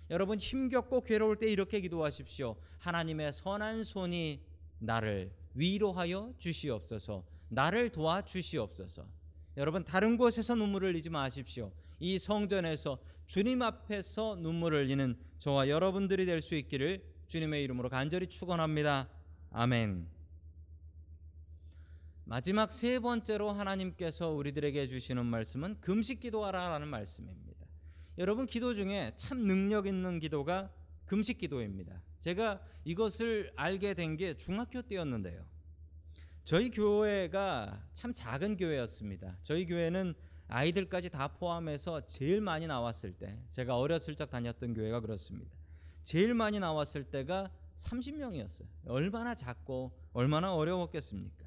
여러분 0.10 0.40
힘겹고 0.40 1.02
괴로울 1.02 1.38
때 1.38 1.52
이렇게 1.52 1.82
기도하십시오. 1.82 2.56
하나님의 2.80 3.32
선한 3.32 3.84
손이 3.84 4.42
나를 4.80 5.43
위로하여 5.54 6.34
주시옵소서. 6.38 7.24
나를 7.50 7.90
도와 7.90 8.22
주시옵소서. 8.24 9.06
여러분 9.58 9.84
다른 9.84 10.18
곳에서 10.18 10.56
눈물을 10.56 10.90
흘리지 10.90 11.10
마십시오. 11.10 11.72
이 12.00 12.18
성전에서 12.18 12.98
주님 13.28 13.62
앞에서 13.62 14.38
눈물을 14.40 14.86
흘리는 14.86 15.16
저와 15.40 15.70
여러분들이 15.70 16.26
될 16.26 16.42
수 16.42 16.56
있기를 16.56 17.04
주님의 17.28 17.64
이름으로 17.64 17.90
간절히 17.90 18.28
축원합니다. 18.28 19.08
아멘. 19.52 20.08
마지막 22.26 22.72
세 22.72 23.00
번째로 23.00 23.52
하나님께서 23.52 24.30
우리들에게 24.30 24.88
주시는 24.88 25.26
말씀은 25.26 25.80
금식 25.82 26.20
기도하라라는 26.22 26.88
말씀입니다. 26.88 27.66
여러분 28.18 28.46
기도 28.46 28.74
중에 28.74 29.14
참 29.18 29.46
능력 29.46 29.88
있는 29.88 30.20
기도가 30.20 30.72
금식 31.06 31.38
기도입니다. 31.38 32.02
제가 32.24 32.62
이것을 32.86 33.52
알게 33.58 33.94
된 33.96 34.16
게 34.16 34.34
중학교 34.38 34.82
때였는데요. 34.82 35.44
저희 36.46 36.70
교회가 36.70 37.84
참 37.94 38.14
작은 38.14 38.56
교회였습니다. 38.56 39.38
저희 39.44 39.66
교회는 39.66 40.14
아이들까지 40.48 41.10
다 41.10 41.28
포함해서 41.28 42.08
제일 42.08 42.40
많이 42.40 42.66
나왔을 42.66 43.12
때 43.12 43.38
제가 43.50 43.78
어렸을 43.78 44.16
적 44.16 44.30
다녔던 44.30 44.74
교회가 44.74 45.02
그렇습니다. 45.02 45.52
제일 46.06 46.34
많이 46.34 46.60
나왔을 46.62 47.04
때가 47.04 47.50
30명이었어요. 47.76 48.68
얼마나 48.88 49.36
작고 49.36 49.92
얼마나 50.14 50.56
어려웠겠습니까? 50.56 51.46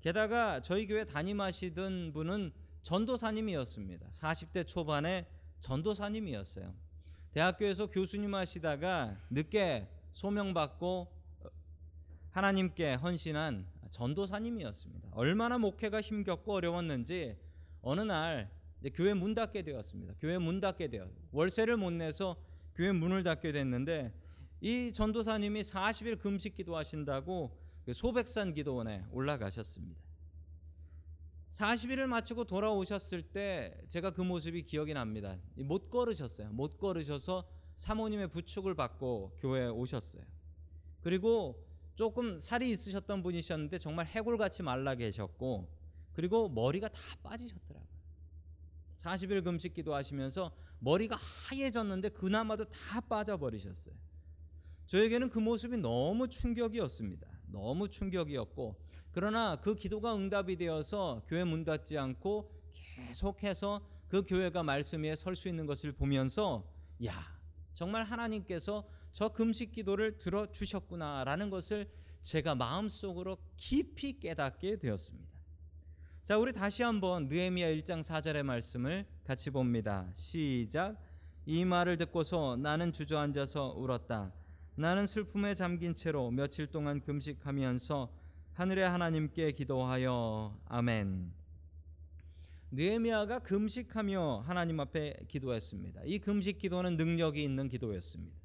게다가 0.00 0.60
저희 0.62 0.88
교회 0.88 1.04
담임하시던 1.04 2.12
분은 2.12 2.50
전도사님이었습니다. 2.82 4.08
40대 4.08 4.66
초반에 4.66 5.28
전도사님이었어요. 5.60 6.74
대학교에서 7.30 7.86
교수님 7.86 8.34
하시다가 8.34 9.16
늦게 9.30 9.88
소명받고 10.12 11.12
하나님께 12.30 12.94
헌신한 12.94 13.66
전도사님이었습니다. 13.90 15.08
얼마나 15.12 15.58
목회가 15.58 16.00
힘겹고 16.00 16.54
어려웠는지 16.54 17.36
어느 17.82 18.00
날 18.00 18.50
교회 18.94 19.14
문 19.14 19.34
닫게 19.34 19.62
되었습니다. 19.62 20.14
교회 20.20 20.38
문 20.38 20.60
닫게 20.60 20.88
되어 20.88 21.08
월세를 21.32 21.76
못 21.76 21.90
내서 21.90 22.36
교회 22.74 22.92
문을 22.92 23.24
닫게 23.24 23.52
됐는데 23.52 24.12
이 24.60 24.92
전도사님이 24.92 25.62
40일 25.62 26.18
금식 26.18 26.56
기도하신다고 26.56 27.56
그 27.84 27.92
소백산 27.92 28.54
기도원에 28.54 29.04
올라가셨습니다. 29.10 30.00
40일을 31.50 32.06
마치고 32.06 32.44
돌아오셨을 32.44 33.22
때 33.22 33.74
제가 33.88 34.10
그 34.10 34.20
모습이 34.20 34.62
기억이 34.62 34.94
납니다. 34.94 35.38
못 35.56 35.90
걸으셨어요. 35.90 36.50
못 36.50 36.78
걸으셔서 36.78 37.48
사모님의 37.78 38.28
부축을 38.28 38.74
받고 38.74 39.36
교회에 39.38 39.68
오셨어요. 39.68 40.22
그리고 41.00 41.64
조금 41.94 42.38
살이 42.38 42.70
있으셨던 42.70 43.22
분이셨는데 43.22 43.78
정말 43.78 44.06
해골같이 44.06 44.62
말라 44.62 44.94
계셨고 44.96 45.68
그리고 46.12 46.48
머리가 46.48 46.88
다 46.88 47.00
빠지셨더라고요. 47.22 47.88
40일 48.96 49.44
금식 49.44 49.74
기도하시면서 49.74 50.52
머리가 50.80 51.16
하얘졌는데 51.16 52.10
그나마도 52.10 52.64
다 52.64 53.00
빠져버리셨어요. 53.00 53.94
저에게는 54.86 55.28
그 55.30 55.38
모습이 55.38 55.76
너무 55.76 56.28
충격이었습니다. 56.28 57.28
너무 57.46 57.88
충격이었고 57.88 58.74
그러나 59.12 59.56
그 59.56 59.76
기도가 59.76 60.16
응답이 60.16 60.56
되어서 60.56 61.22
교회 61.28 61.44
문 61.44 61.64
닫지 61.64 61.96
않고 61.96 62.50
계속해서 62.72 63.86
그 64.08 64.24
교회가 64.26 64.64
말씀 64.64 65.04
위에 65.04 65.14
설 65.14 65.36
수 65.36 65.48
있는 65.48 65.66
것을 65.66 65.92
보면서 65.92 66.64
야 67.04 67.37
정말 67.78 68.02
하나님께서 68.02 68.82
저 69.12 69.28
금식 69.28 69.70
기도를 69.70 70.18
들어 70.18 70.50
주셨구나라는 70.50 71.48
것을 71.48 71.88
제가 72.22 72.56
마음속으로 72.56 73.38
깊이 73.56 74.18
깨닫게 74.18 74.80
되었습니다. 74.80 75.38
자, 76.24 76.38
우리 76.38 76.52
다시 76.52 76.82
한번 76.82 77.28
느헤미야 77.28 77.68
1장 77.76 78.02
4절의 78.02 78.42
말씀을 78.42 79.06
같이 79.22 79.50
봅니다. 79.50 80.10
시작. 80.12 81.00
이 81.46 81.64
말을 81.64 81.98
듣고서 81.98 82.56
나는 82.56 82.92
주저앉아서 82.92 83.74
울었다. 83.76 84.32
나는 84.74 85.06
슬픔에 85.06 85.54
잠긴 85.54 85.94
채로 85.94 86.32
며칠 86.32 86.66
동안 86.66 87.00
금식하면서 87.00 88.12
하늘의 88.54 88.88
하나님께 88.88 89.52
기도하여 89.52 90.58
아멘. 90.66 91.37
느헤미야가 92.70 93.40
금식하며 93.40 94.44
하나님 94.46 94.78
앞에 94.80 95.16
기도했습니다. 95.28 96.02
이 96.04 96.18
금식 96.18 96.58
기도는 96.58 96.96
능력이 96.96 97.42
있는 97.42 97.68
기도였습니다. 97.68 98.36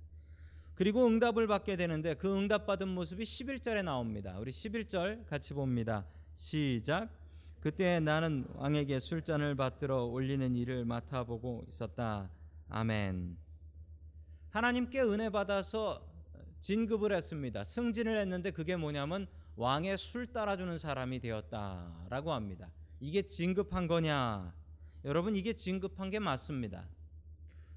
그리고 0.75 1.05
응답을 1.05 1.45
받게 1.47 1.75
되는데 1.75 2.15
그 2.15 2.35
응답 2.35 2.65
받은 2.65 2.87
모습이 2.87 3.23
11절에 3.23 3.83
나옵니다. 3.83 4.37
우리 4.39 4.51
11절 4.51 5.25
같이 5.27 5.53
봅니다. 5.53 6.05
시작. 6.33 7.09
그때 7.59 7.99
나는 7.99 8.45
왕에게 8.55 8.99
술잔을 8.99 9.55
받들어 9.55 10.03
올리는 10.05 10.55
일을 10.55 10.85
맡아보고 10.85 11.65
있었다. 11.69 12.29
아멘. 12.69 13.37
하나님께 14.49 15.01
은혜 15.01 15.29
받아서 15.29 16.05
진급을 16.59 17.13
했습니다. 17.13 17.63
승진을 17.63 18.17
했는데 18.17 18.51
그게 18.51 18.75
뭐냐면 18.75 19.27
왕의 19.55 19.97
술 19.97 20.27
따라주는 20.27 20.77
사람이 20.77 21.19
되었다라고 21.19 22.33
합니다. 22.33 22.69
이게 23.03 23.21
진급한 23.21 23.87
거냐? 23.87 24.55
여러분 25.03 25.35
이게 25.35 25.51
진급한 25.51 26.09
게 26.09 26.19
맞습니다. 26.19 26.87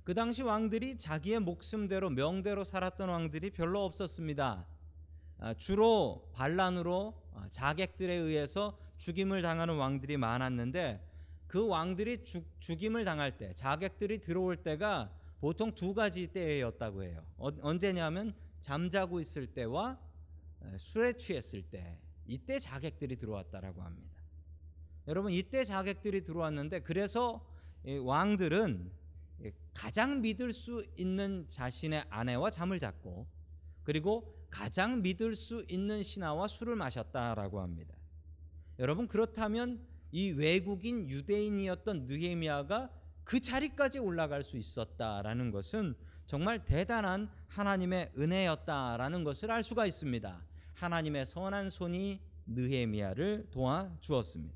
그 0.04 0.14
당시 0.14 0.44
왕들이 0.44 0.98
자기의 0.98 1.40
목숨대로 1.40 2.10
명대로 2.10 2.62
살았던 2.62 3.08
왕들이 3.08 3.50
별로 3.50 3.84
없었습니다. 3.84 4.64
아, 5.38 5.54
주로 5.54 6.30
반란으로 6.32 7.20
아, 7.34 7.48
자객들에 7.50 8.14
의해서 8.14 8.78
죽임을 8.98 9.42
당하는 9.42 9.74
왕들이 9.74 10.16
많았는데 10.16 11.04
그 11.48 11.66
왕들이 11.66 12.24
죽, 12.24 12.46
죽임을 12.60 13.04
당할 13.04 13.36
때 13.36 13.52
자객들이 13.54 14.18
들어올 14.18 14.56
때가 14.56 15.10
보통 15.40 15.74
두 15.74 15.92
가지 15.92 16.28
때였다고 16.28 17.02
해요. 17.02 17.26
어, 17.36 17.48
언제냐면 17.62 18.32
잠자고 18.60 19.18
있을 19.18 19.48
때와 19.48 19.98
술에 20.76 21.14
취했을 21.14 21.62
때 21.62 21.98
이때 22.26 22.60
자객들이 22.60 23.16
들어왔다라고 23.16 23.82
합니다. 23.82 24.15
여러분 25.08 25.32
이때 25.32 25.64
자객들이 25.64 26.24
들어왔는데 26.24 26.80
그래서 26.80 27.44
왕들은 28.02 28.90
가장 29.72 30.20
믿을 30.20 30.52
수 30.52 30.84
있는 30.96 31.46
자신의 31.48 32.04
아내와 32.10 32.50
잠을 32.50 32.78
잤고 32.78 33.26
그리고 33.84 34.34
가장 34.50 35.02
믿을 35.02 35.36
수 35.36 35.64
있는 35.68 36.02
신하와 36.02 36.48
술을 36.48 36.76
마셨다라고 36.76 37.60
합니다. 37.60 37.94
여러분 38.78 39.06
그렇다면 39.06 39.80
이 40.10 40.30
외국인 40.30 41.08
유대인이었던 41.08 42.06
느헤미야가 42.06 42.90
그 43.22 43.40
자리까지 43.40 43.98
올라갈 43.98 44.42
수 44.42 44.56
있었다라는 44.56 45.50
것은 45.50 45.94
정말 46.26 46.64
대단한 46.64 47.28
하나님의 47.48 48.12
은혜였다라는 48.18 49.24
것을 49.24 49.50
알 49.50 49.62
수가 49.62 49.86
있습니다. 49.86 50.42
하나님의 50.74 51.26
선한 51.26 51.70
손이 51.70 52.20
느헤미야를 52.46 53.48
도와 53.50 53.96
주었습니다. 54.00 54.55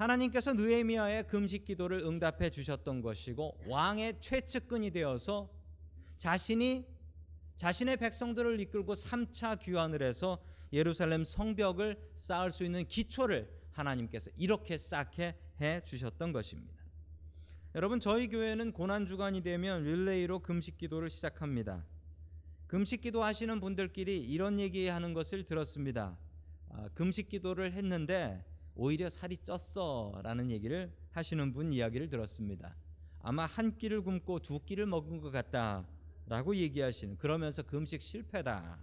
하나님께서 0.00 0.54
느헤미야의 0.54 1.26
금식 1.26 1.66
기도를 1.66 2.00
응답해 2.00 2.48
주셨던 2.48 3.02
것이고 3.02 3.60
왕의 3.68 4.22
최측근이 4.22 4.92
되어서 4.92 5.50
자신이 6.16 6.86
자신의 7.54 7.98
백성들을 7.98 8.60
이끌고 8.60 8.94
3차 8.94 9.60
귀환을 9.60 10.02
해서 10.02 10.42
예루살렘 10.72 11.22
성벽을 11.22 11.98
쌓을 12.14 12.50
수 12.50 12.64
있는 12.64 12.88
기초를 12.88 13.50
하나님께서 13.72 14.30
이렇게 14.38 14.78
쌓게 14.78 15.36
해 15.60 15.82
주셨던 15.82 16.32
것입니다. 16.32 16.82
여러분 17.74 18.00
저희 18.00 18.28
교회는 18.28 18.72
고난 18.72 19.04
주간이 19.04 19.42
되면 19.42 19.84
릴레이로 19.84 20.38
금식 20.38 20.78
기도를 20.78 21.10
시작합니다. 21.10 21.84
금식 22.68 23.02
기도 23.02 23.22
하시는 23.22 23.60
분들끼리 23.60 24.16
이런 24.16 24.58
얘기하는 24.58 25.12
것을 25.12 25.44
들었습니다. 25.44 26.16
아, 26.70 26.88
금식 26.94 27.28
기도를 27.28 27.74
했는데 27.74 28.42
오히려 28.74 29.08
살이 29.10 29.36
쪘어 29.36 30.22
라는 30.22 30.50
얘기를 30.50 30.92
하시는 31.10 31.52
분 31.52 31.72
이야기를 31.72 32.08
들었습니다. 32.08 32.76
아마 33.20 33.44
한 33.44 33.76
끼를 33.76 34.02
굶고 34.02 34.40
두 34.40 34.60
끼를 34.60 34.86
먹은 34.86 35.20
것 35.20 35.30
같다 35.30 35.86
라고 36.26 36.54
얘기하시는 36.54 37.18
그러면서 37.18 37.62
금식 37.62 38.00
실패다. 38.00 38.78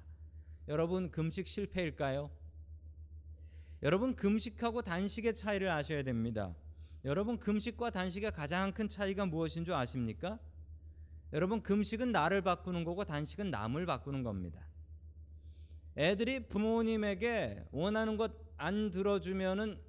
여러분 0.67 1.10
금식 1.10 1.47
실패일까요? 1.47 2.30
여러분 3.84 4.15
금식하고 4.15 4.82
단식의 4.82 5.34
차이를 5.36 5.69
아셔야 5.69 6.04
됩니다. 6.04 6.54
여러분 7.06 7.39
금식과 7.39 7.91
단식의 7.91 8.32
가장 8.32 8.73
큰 8.73 8.89
차이가 8.89 9.26
무엇인 9.26 9.63
줄 9.63 9.73
아십니까? 9.73 10.39
여러분 11.34 11.62
금식은 11.62 12.12
나를 12.12 12.41
바꾸는 12.41 12.84
거고 12.84 13.06
단식은 13.06 13.52
남을 13.52 13.86
바꾸는 13.86 14.23
겁니다. 14.23 14.65
애들이 15.97 16.47
부모님에게 16.47 17.65
원하는 17.71 18.17
것 18.17 18.46
안 18.57 18.91
들어주면은 18.91 19.79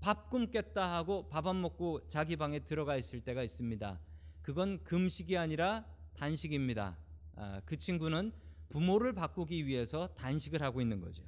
밥 0.00 0.30
굶겠다 0.30 0.94
하고 0.96 1.28
밥 1.28 1.46
안 1.46 1.60
먹고 1.60 2.08
자기 2.08 2.36
방에 2.36 2.60
들어가 2.60 2.96
있을 2.96 3.20
때가 3.20 3.42
있습니다. 3.42 3.98
그건 4.42 4.82
금식이 4.84 5.36
아니라 5.36 5.84
단식입니다. 6.14 6.96
아, 7.36 7.60
그 7.64 7.76
친구는 7.76 8.32
부모를 8.68 9.12
바꾸기 9.12 9.66
위해서 9.66 10.08
단식을 10.14 10.62
하고 10.62 10.80
있는 10.80 11.00
거죠. 11.00 11.22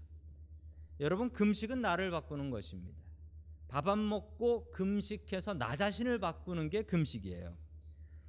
여러분 1.01 1.31
금식은 1.33 1.81
나를 1.81 2.11
바꾸는 2.11 2.51
것입니다. 2.51 2.99
밥 3.69 3.87
안 3.89 4.09
먹고 4.09 4.71
금식해서 4.71 5.55
나 5.55 5.77
자신을 5.77 6.19
바꾸는 6.19 6.71
게 6.71 6.83
금식이에요. 6.83 7.57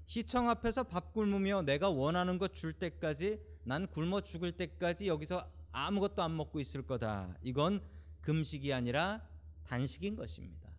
시청 0.05 0.49
앞에서 0.49 0.83
밥 0.83 1.13
굶으며 1.13 1.61
내가 1.61 1.89
원하는 1.89 2.37
것 2.37 2.53
줄 2.53 2.73
때까지 2.73 3.39
난 3.63 3.87
굶어 3.87 4.21
죽을 4.21 4.51
때까지 4.51 5.07
여기서 5.07 5.49
아무것도 5.71 6.21
안 6.23 6.35
먹고 6.35 6.59
있을 6.59 6.81
거다. 6.85 7.35
이건 7.43 7.81
금식이 8.29 8.71
아니라 8.71 9.27
단식인 9.65 10.15
것입니다. 10.15 10.69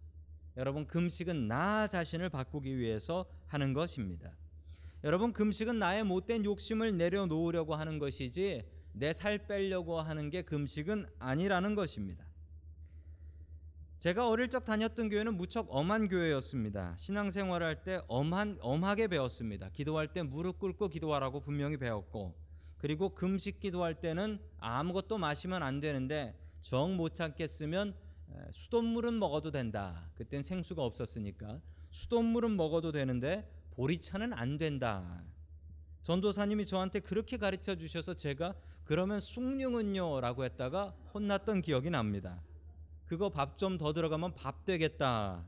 여러분 0.57 0.87
금식은 0.87 1.49
나 1.49 1.89
자신을 1.89 2.29
바꾸기 2.29 2.79
위해서 2.79 3.27
하는 3.49 3.73
것입니다. 3.73 4.37
여러분 5.03 5.33
금식은 5.33 5.81
나의 5.81 6.05
못된 6.05 6.45
욕심을 6.45 6.97
내려놓으려고 6.97 7.75
하는 7.75 7.99
것이지 7.99 8.65
내 8.93 9.13
살 9.13 9.49
빼려고 9.49 10.01
하는 10.01 10.31
게 10.31 10.43
금식은 10.43 11.07
아니라는 11.19 11.75
것입니다. 11.75 12.25
제가 13.99 14.29
어릴 14.29 14.47
적 14.49 14.65
다녔던 14.65 15.09
교회는 15.09 15.37
무척 15.37 15.67
엄한 15.71 16.07
교회였습니다. 16.07 16.95
신앙생활을 16.97 17.67
할때 17.67 18.01
엄한 18.07 18.59
엄하게 18.61 19.09
배웠습니다. 19.09 19.71
기도할 19.71 20.13
때 20.13 20.23
무릎 20.23 20.61
꿇고 20.61 20.89
기도하라고 20.89 21.41
분명히 21.41 21.77
배웠고 21.79 22.33
그리고 22.79 23.09
금식 23.09 23.59
기도할 23.59 24.01
때는 24.01 24.39
아무것도 24.59 25.19
마시면 25.19 25.65
안 25.65 25.81
되는데 25.81 26.39
정못 26.61 27.14
참겠으면 27.14 27.94
수돗물은 28.53 29.18
먹어도 29.18 29.51
된다. 29.51 30.11
그땐 30.14 30.42
생수가 30.42 30.83
없었으니까 30.83 31.61
수돗물은 31.90 32.57
먹어도 32.57 32.92
되는데 32.92 33.51
보리차는 33.73 34.33
안 34.33 34.57
된다. 34.57 35.25
전도사님이 36.03 36.66
저한테 36.66 37.01
그렇게 37.01 37.37
가르쳐 37.37 37.75
주셔서 37.75 38.14
제가 38.14 38.55
그러면 38.85 39.20
숭늉은요라고 39.20 40.44
했다가 40.44 40.94
혼났던 41.14 41.62
기억이 41.62 41.90
납니다. 41.90 42.42
그거 43.07 43.29
밥 43.29 43.59
좀 43.59 43.77
더 43.77 43.92
들어가면 43.92 44.35
밥 44.35 44.64
되겠다. 44.64 45.44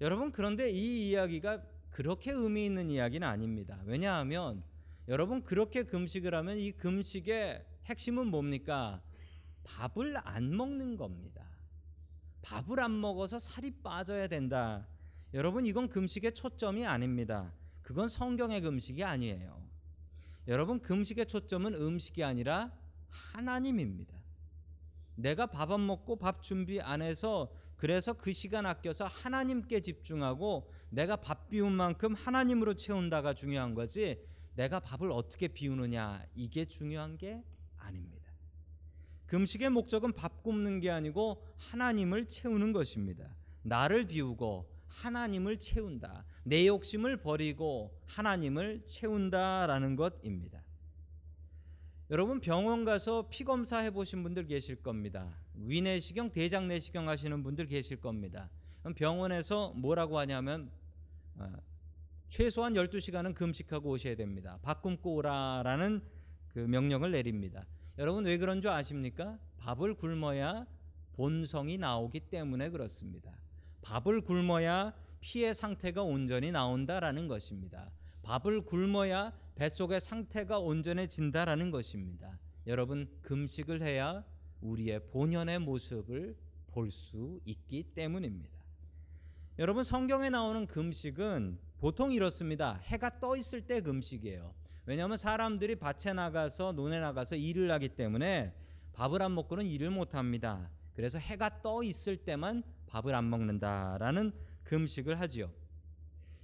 여러분 0.00 0.32
그런데 0.32 0.70
이 0.70 1.10
이야기가 1.10 1.62
그렇게 1.90 2.30
의미 2.32 2.64
있는 2.64 2.88
이야기는 2.88 3.26
아닙니다. 3.26 3.80
왜냐하면 3.84 4.62
여러분 5.08 5.42
그렇게 5.42 5.82
금식을 5.82 6.34
하면 6.34 6.56
이 6.56 6.72
금식의 6.72 7.66
핵심은 7.90 8.28
뭡니까? 8.28 9.02
밥을 9.64 10.16
안 10.24 10.56
먹는 10.56 10.96
겁니다. 10.96 11.44
밥을 12.42 12.80
안 12.80 13.00
먹어서 13.00 13.38
살이 13.38 13.70
빠져야 13.82 14.28
된다. 14.28 14.86
여러분 15.34 15.66
이건 15.66 15.88
금식의 15.88 16.34
초점이 16.34 16.86
아닙니다. 16.86 17.52
그건 17.82 18.08
성경의 18.08 18.60
금식이 18.60 19.02
아니에요. 19.02 19.60
여러분 20.46 20.80
금식의 20.80 21.26
초점은 21.26 21.74
음식이 21.74 22.22
아니라 22.22 22.72
하나님입니다. 23.08 24.18
내가 25.16 25.46
밥 25.46 25.70
안 25.72 25.86
먹고 25.86 26.16
밥 26.16 26.42
준비 26.42 26.80
안 26.80 27.02
해서 27.02 27.52
그래서 27.76 28.12
그 28.12 28.32
시간 28.32 28.66
아껴서 28.66 29.04
하나님께 29.04 29.80
집중하고 29.80 30.70
내가 30.90 31.16
밥 31.16 31.48
비운 31.48 31.72
만큼 31.72 32.14
하나님으로 32.14 32.74
채운다가 32.74 33.34
중요한 33.34 33.74
거지 33.74 34.24
내가 34.54 34.80
밥을 34.80 35.10
어떻게 35.10 35.48
비우느냐 35.48 36.24
이게 36.34 36.64
중요한 36.64 37.18
게 37.18 37.42
아닙니다. 37.90 38.20
금식의 39.26 39.70
목적은 39.70 40.12
밥 40.12 40.42
굶는 40.42 40.80
게 40.80 40.90
아니고 40.90 41.46
하나님을 41.56 42.26
채우는 42.26 42.72
것입니다. 42.72 43.36
나를 43.62 44.06
비우고 44.06 44.68
하나님을 44.88 45.58
채운다. 45.58 46.24
내 46.42 46.66
욕심을 46.66 47.18
버리고 47.18 47.96
하나님을 48.06 48.84
채운다라는 48.84 49.96
것입니다. 49.96 50.64
여러분 52.10 52.40
병원 52.40 52.84
가서 52.84 53.28
피 53.30 53.44
검사 53.44 53.78
해 53.78 53.92
보신 53.92 54.24
분들 54.24 54.46
계실 54.46 54.82
겁니다. 54.82 55.32
위내시경, 55.54 56.32
대장내시경 56.32 57.08
하시는 57.08 57.42
분들 57.44 57.66
계실 57.66 58.00
겁니다. 58.00 58.50
병원에서 58.96 59.72
뭐라고 59.76 60.18
하냐면 60.18 60.72
어, 61.36 61.52
최소한 62.28 62.74
12시간은 62.74 63.34
금식하고 63.34 63.90
오셔야 63.90 64.16
됩니다. 64.16 64.58
밥 64.62 64.82
굶고 64.82 65.14
오라라는 65.14 66.02
그 66.48 66.58
명령을 66.58 67.12
내립니다. 67.12 67.64
여러분 68.00 68.24
왜 68.24 68.38
그런 68.38 68.62
줄 68.62 68.70
아십니까? 68.70 69.38
밥을 69.58 69.92
굶어야 69.92 70.66
본성이 71.12 71.76
나오기 71.76 72.20
때문에 72.30 72.70
그렇습니다. 72.70 73.30
밥을 73.82 74.22
굶어야 74.22 74.94
피의 75.20 75.54
상태가 75.54 76.02
온전히 76.02 76.50
나온다라는 76.50 77.28
것입니다. 77.28 77.92
밥을 78.22 78.62
굶어야 78.62 79.34
뱃속의 79.54 80.00
상태가 80.00 80.58
온전해진다라는 80.58 81.70
것입니다. 81.70 82.38
여러분 82.66 83.06
금식을 83.20 83.82
해야 83.82 84.24
우리의 84.62 85.06
본연의 85.08 85.58
모습을 85.58 86.38
볼 86.70 86.90
수 86.90 87.38
있기 87.44 87.82
때문입니다. 87.92 88.58
여러분 89.58 89.84
성경에 89.84 90.30
나오는 90.30 90.66
금식은 90.66 91.58
보통 91.76 92.12
이렇습니다. 92.12 92.80
해가 92.84 93.20
떠 93.20 93.36
있을 93.36 93.66
때 93.66 93.82
금식이에요. 93.82 94.54
왜냐하면 94.86 95.16
사람들이 95.16 95.76
밭에 95.76 96.12
나가서 96.12 96.72
논에 96.72 97.00
나가서 97.00 97.36
일을 97.36 97.70
하기 97.72 97.90
때문에 97.90 98.54
밥을 98.92 99.22
안 99.22 99.34
먹고는 99.34 99.66
일을 99.66 99.90
못 99.90 100.14
합니다. 100.14 100.70
그래서 100.94 101.18
해가 101.18 101.62
떠 101.62 101.82
있을 101.82 102.16
때만 102.16 102.62
밥을 102.86 103.14
안 103.14 103.30
먹는다라는 103.30 104.32
금식을 104.64 105.20
하지요. 105.20 105.50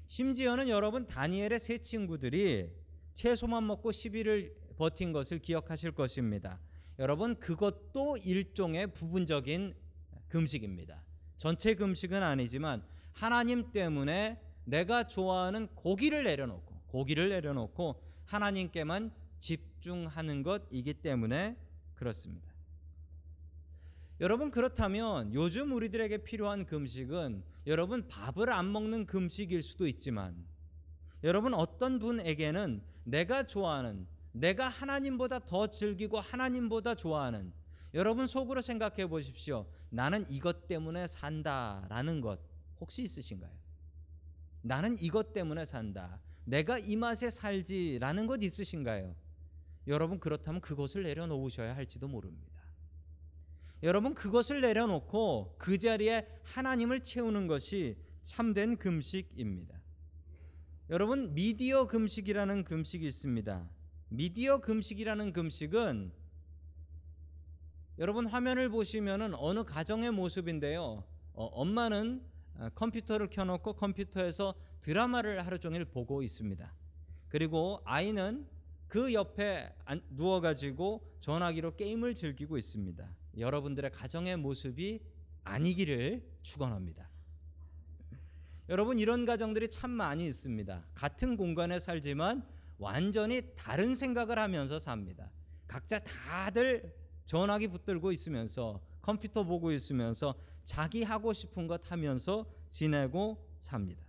심지어는 0.06 0.68
여러분 0.68 1.06
다니엘의 1.06 1.58
세 1.58 1.78
친구들이 1.78 2.72
채소만 3.14 3.66
먹고 3.66 3.90
10일을 3.90 4.54
버틴 4.76 5.12
것을 5.12 5.40
기억하실 5.40 5.92
것입니다. 5.92 6.60
여러분 6.98 7.34
그것도 7.38 8.16
일종의 8.24 8.92
부분적인 8.92 9.74
금식입니다. 10.28 11.02
전체 11.36 11.74
금식은 11.74 12.22
아니지만 12.22 12.84
하나님 13.12 13.72
때문에 13.72 14.40
내가 14.64 15.06
좋아하는 15.06 15.68
고기를 15.68 16.24
내려놓고 16.24 16.82
고기를 16.86 17.28
내려놓고 17.28 18.02
하나님께만 18.26 19.10
집중하는 19.38 20.42
것이기 20.42 20.94
때문에 20.94 21.56
그렇습니다. 21.94 22.54
여러분 24.20 24.50
그렇다면 24.50 25.34
요즘 25.34 25.72
우리들에게 25.72 26.18
필요한 26.18 26.64
금식은 26.64 27.42
여러분 27.66 28.06
밥을 28.08 28.50
안 28.50 28.72
먹는 28.72 29.06
금식일 29.06 29.62
수도 29.62 29.86
있지만 29.86 30.46
여러분 31.22 31.52
어떤 31.54 31.98
분에게는 31.98 32.82
내가 33.04 33.46
좋아하는 33.46 34.06
내가 34.32 34.68
하나님보다 34.68 35.40
더 35.40 35.66
즐기고 35.66 36.20
하나님보다 36.20 36.94
좋아하는 36.94 37.52
여러분 37.94 38.26
속으로 38.26 38.60
생각해 38.60 39.06
보십시오. 39.06 39.66
나는 39.90 40.24
이것 40.28 40.66
때문에 40.66 41.06
산다라는 41.06 42.20
것 42.20 42.38
혹시 42.80 43.02
있으신가요? 43.02 43.52
나는 44.62 44.96
이것 44.98 45.32
때문에 45.32 45.64
산다. 45.64 46.20
내가 46.46 46.78
이 46.78 46.96
맛에 46.96 47.28
살지라는 47.28 48.26
것 48.26 48.42
있으신가요? 48.42 49.14
여러분 49.88 50.18
그렇다면 50.18 50.60
그것을 50.60 51.02
내려놓으셔야 51.02 51.76
할지도 51.76 52.08
모릅니다. 52.08 52.56
여러분 53.82 54.14
그것을 54.14 54.60
내려놓고 54.60 55.56
그 55.58 55.76
자리에 55.76 56.26
하나님을 56.44 57.00
채우는 57.00 57.46
것이 57.46 57.96
참된 58.22 58.76
금식입니다. 58.76 59.80
여러분 60.88 61.34
미디어 61.34 61.86
금식이라는 61.86 62.64
금식이 62.64 63.06
있습니다. 63.06 63.68
미디어 64.08 64.58
금식이라는 64.60 65.32
금식은 65.32 66.12
여러분 67.98 68.26
화면을 68.26 68.68
보시면은 68.68 69.34
어느 69.34 69.64
가정의 69.64 70.12
모습인데요. 70.12 71.04
어, 71.32 71.44
엄마는 71.46 72.22
어, 72.54 72.68
컴퓨터를 72.74 73.30
켜놓고 73.30 73.74
컴퓨터에서 73.74 74.54
드라마를 74.80 75.44
하루 75.46 75.58
종일 75.58 75.84
보고 75.84 76.22
있습니다. 76.22 76.72
그리고 77.28 77.80
아이는 77.84 78.46
그 78.86 79.12
옆에 79.12 79.74
누워가지고 80.10 81.16
전화기로 81.20 81.76
게임을 81.76 82.14
즐기고 82.14 82.56
있습니다. 82.56 83.08
여러분들의 83.36 83.90
가정의 83.90 84.36
모습이 84.36 85.00
아니기를 85.44 86.22
축원합니다. 86.42 87.08
여러분 88.68 88.98
이런 88.98 89.24
가정들이 89.24 89.68
참 89.68 89.90
많이 89.90 90.26
있습니다. 90.26 90.84
같은 90.94 91.36
공간에 91.36 91.78
살지만 91.78 92.44
완전히 92.78 93.42
다른 93.56 93.94
생각을 93.94 94.38
하면서 94.38 94.78
삽니다. 94.78 95.30
각자 95.66 95.98
다들 95.98 96.94
전화기 97.24 97.68
붙들고 97.68 98.12
있으면서 98.12 98.80
컴퓨터 99.02 99.44
보고 99.44 99.70
있으면서 99.72 100.34
자기 100.64 101.02
하고 101.02 101.32
싶은 101.32 101.66
것 101.66 101.90
하면서 101.90 102.44
지내고 102.68 103.46
삽니다. 103.60 104.05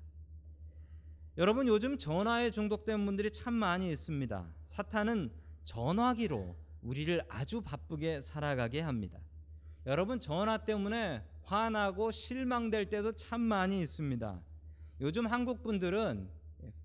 여러분 1.38 1.68
요즘 1.68 2.00
전화에 2.00 2.50
중독된 2.50 3.06
분들이 3.06 3.30
참 3.30 3.54
많이 3.54 3.90
있습니다. 3.92 4.48
사탄은 4.64 5.32
전화기로 5.64 6.56
우리를 6.82 7.22
아주 7.30 7.62
바쁘게 7.62 8.22
살아가게 8.22 8.82
합니다. 8.82 9.20
여러분 9.86 10.20
전화 10.20 10.58
때문에 10.58 11.24
화나고 11.44 12.10
실망될 12.10 12.90
때도 12.90 13.12
참 13.12 13.42
많이 13.42 13.80
있습니다. 13.80 14.42
요즘 15.00 15.28
한국 15.28 15.62
분들은 15.62 16.28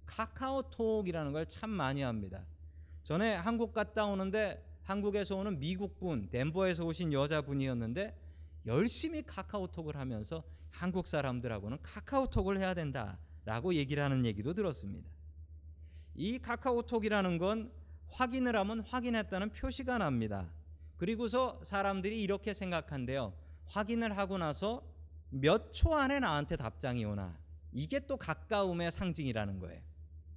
카카오톡이라는 0.04 1.32
걸 1.32 1.46
참 1.46 1.70
많이 1.70 2.02
합니다. 2.02 2.44
전에 3.04 3.34
한국 3.34 3.72
갔다 3.72 4.04
오는데 4.04 4.62
한국에서 4.82 5.34
오는 5.36 5.58
미국 5.58 5.98
분, 5.98 6.28
덴버에서 6.28 6.84
오신 6.84 7.14
여자분이었는데 7.14 8.14
열심히 8.66 9.22
카카오톡을 9.22 9.96
하면서 9.96 10.44
한국 10.68 11.06
사람들하고는 11.06 11.78
카카오톡을 11.82 12.58
해야 12.58 12.74
된다 12.74 13.18
라고 13.44 13.74
얘기를 13.74 14.02
하는 14.02 14.24
얘기도 14.24 14.54
들었습니다. 14.54 15.08
이 16.14 16.38
카카오톡이라는 16.38 17.38
건 17.38 17.72
확인을 18.08 18.54
하면 18.56 18.80
확인했다는 18.80 19.50
표시가 19.50 19.98
납니다. 19.98 20.52
그리고서 20.96 21.60
사람들이 21.64 22.22
이렇게 22.22 22.52
생각한대요. 22.54 23.32
확인을 23.66 24.16
하고 24.16 24.38
나서 24.38 24.84
몇 25.30 25.72
초 25.72 25.94
안에 25.94 26.20
나한테 26.20 26.56
답장이 26.56 27.04
오나. 27.04 27.38
이게 27.72 27.98
또 28.00 28.16
가까움의 28.18 28.92
상징이라는 28.92 29.58
거예요. 29.58 29.80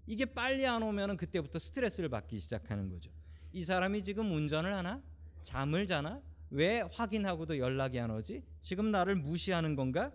이게 0.07 0.25
빨리 0.25 0.65
안 0.65 0.81
오면 0.83 1.17
그때부터 1.17 1.59
스트레스를 1.59 2.09
받기 2.09 2.39
시작하는 2.39 2.89
거죠. 2.89 3.11
이 3.51 3.63
사람이 3.65 4.03
지금 4.03 4.31
운전을 4.31 4.73
하나? 4.73 5.01
잠을 5.41 5.85
자나? 5.85 6.21
왜 6.49 6.81
확인하고도 6.91 7.57
연락이 7.57 7.99
안 7.99 8.11
오지? 8.11 8.43
지금 8.61 8.91
나를 8.91 9.15
무시하는 9.15 9.75
건가? 9.75 10.11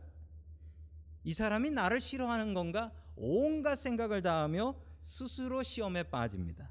이 1.24 1.32
사람이 1.34 1.70
나를 1.70 2.00
싫어하는 2.00 2.54
건가? 2.54 2.92
온갖 3.16 3.76
생각을 3.76 4.22
다 4.22 4.42
하며 4.42 4.74
스스로 5.00 5.62
시험에 5.62 6.02
빠집니다. 6.04 6.70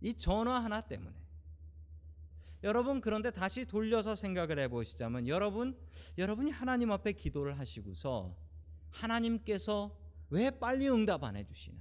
이 0.00 0.14
전화 0.14 0.62
하나 0.62 0.80
때문에. 0.80 1.16
여러분 2.64 3.00
그런데 3.00 3.30
다시 3.30 3.64
돌려서 3.66 4.16
생각을 4.16 4.58
해 4.58 4.66
보시자면 4.68 5.28
여러분 5.28 5.78
여러분이 6.16 6.50
하나님 6.50 6.90
앞에 6.90 7.12
기도를 7.12 7.56
하시고서 7.58 8.34
하나님께서 8.90 9.96
왜 10.30 10.50
빨리 10.50 10.88
응답 10.88 11.22
안 11.22 11.36
해 11.36 11.44
주시나? 11.44 11.78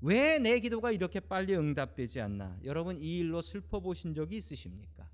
왜 0.00 0.38
내 0.38 0.60
기도가 0.60 0.92
이렇게 0.92 1.20
빨리 1.20 1.54
응답되지 1.56 2.20
않나? 2.20 2.56
여러분 2.64 3.02
이 3.02 3.18
일로 3.18 3.42
슬퍼 3.42 3.80
보신 3.80 4.14
적이 4.14 4.36
있으십니까? 4.38 5.10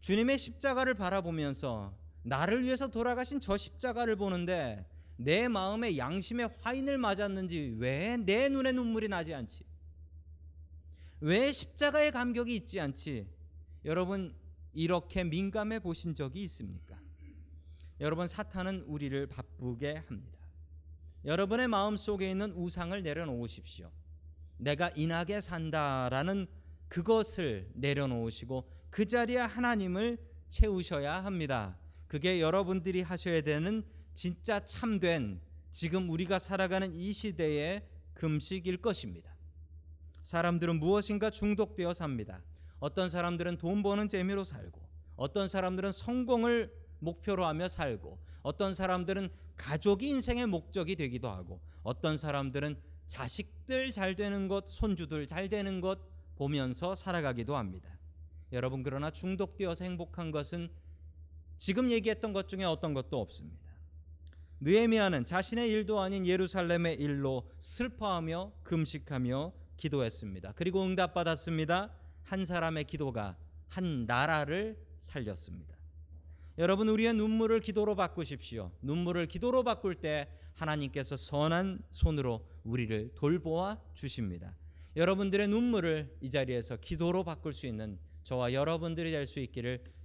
주님의 0.00 0.38
십자가를 0.38 0.94
바라보면서 0.94 1.96
나를 2.22 2.62
위해서 2.62 2.88
돌아가신 2.88 3.40
저 3.40 3.56
십자가를 3.56 4.16
보는데 4.16 4.86
내 5.16 5.48
마음에 5.48 5.96
양심의 5.96 6.50
화인을 6.60 6.98
맞았는지 6.98 7.76
왜 7.78 8.16
내 8.16 8.48
눈에 8.48 8.72
눈물이 8.72 9.08
나지 9.08 9.34
않지? 9.34 9.64
왜 11.20 11.52
십자가의 11.52 12.10
감격이 12.10 12.54
있지 12.54 12.80
않지? 12.80 13.28
여러분 13.84 14.34
이렇게 14.72 15.22
민감해 15.24 15.80
보신 15.80 16.14
적이 16.14 16.44
있습니까? 16.44 16.98
여러분 18.00 18.26
사탄은 18.26 18.82
우리를 18.86 19.26
바쁘게 19.28 20.02
합니다. 20.08 20.38
여러분의 21.24 21.68
마음 21.68 21.96
속에 21.96 22.30
있는 22.30 22.50
우상을 22.52 23.00
내려놓으십시오. 23.00 23.90
내가 24.56 24.90
인하게 24.96 25.40
산다라는 25.40 26.48
그것을 26.88 27.70
내려놓으시고 27.74 28.68
그 28.90 29.06
자리에 29.06 29.38
하나님을 29.38 30.18
채우셔야 30.48 31.24
합니다. 31.24 31.78
그게 32.12 32.42
여러분들이 32.42 33.00
하셔야 33.00 33.40
되는 33.40 33.82
진짜 34.12 34.60
참된 34.66 35.40
지금 35.70 36.10
우리가 36.10 36.38
살아가는 36.38 36.94
이 36.94 37.10
시대의 37.10 37.88
금식일 38.12 38.82
것입니다. 38.82 39.34
사람들은 40.22 40.78
무엇인가 40.78 41.30
중독되어 41.30 41.94
삽니다. 41.94 42.42
어떤 42.80 43.08
사람들은 43.08 43.56
돈 43.56 43.82
버는 43.82 44.10
재미로 44.10 44.44
살고, 44.44 44.78
어떤 45.16 45.48
사람들은 45.48 45.90
성공을 45.90 46.70
목표로 46.98 47.46
하며 47.46 47.66
살고, 47.66 48.18
어떤 48.42 48.74
사람들은 48.74 49.30
가족이 49.56 50.06
인생의 50.06 50.48
목적이 50.48 50.96
되기도 50.96 51.30
하고, 51.30 51.62
어떤 51.82 52.18
사람들은 52.18 52.76
자식들 53.06 53.90
잘 53.90 54.16
되는 54.16 54.48
것, 54.48 54.68
손주들 54.68 55.26
잘 55.26 55.48
되는 55.48 55.80
것 55.80 55.98
보면서 56.36 56.94
살아가기도 56.94 57.56
합니다. 57.56 57.88
여러분 58.52 58.82
그러나 58.82 59.10
중독되어서 59.10 59.84
행복한 59.84 60.30
것은 60.30 60.68
지금 61.62 61.92
얘기했던 61.92 62.32
것 62.32 62.48
중에 62.48 62.64
어떤 62.64 62.92
것도 62.92 63.20
없습니다. 63.20 63.72
느헤미야는 64.58 65.24
자신의 65.24 65.70
일도 65.70 66.00
아닌 66.00 66.26
예루살렘의 66.26 66.96
일로 66.96 67.48
슬퍼하며 67.60 68.52
금식하며 68.64 69.52
기도했습니다. 69.76 70.54
그리고 70.56 70.82
응답받았습니다. 70.82 71.92
한 72.24 72.44
사람의 72.44 72.82
기도가 72.82 73.36
한 73.68 74.06
나라를 74.06 74.76
살렸습니다. 74.98 75.76
여러분 76.58 76.88
우리의 76.88 77.14
눈물을 77.14 77.60
기도로 77.60 77.94
바꾸십시오. 77.94 78.72
눈물을 78.82 79.26
기도로 79.26 79.62
바꿀 79.62 79.94
때 79.94 80.28
하나님께서 80.54 81.16
선한 81.16 81.84
손으로 81.92 82.44
우리를 82.64 83.12
돌보아 83.14 83.78
주십니다. 83.94 84.56
여러분들의 84.96 85.46
눈물을 85.46 86.16
이 86.22 86.28
자리에서 86.28 86.78
기도로 86.78 87.22
바꿀 87.22 87.52
수 87.52 87.68
있는 87.68 88.00
저와 88.24 88.52
여러분들이 88.52 89.12
될 89.12 89.28
수 89.28 89.38
있기를 89.38 90.01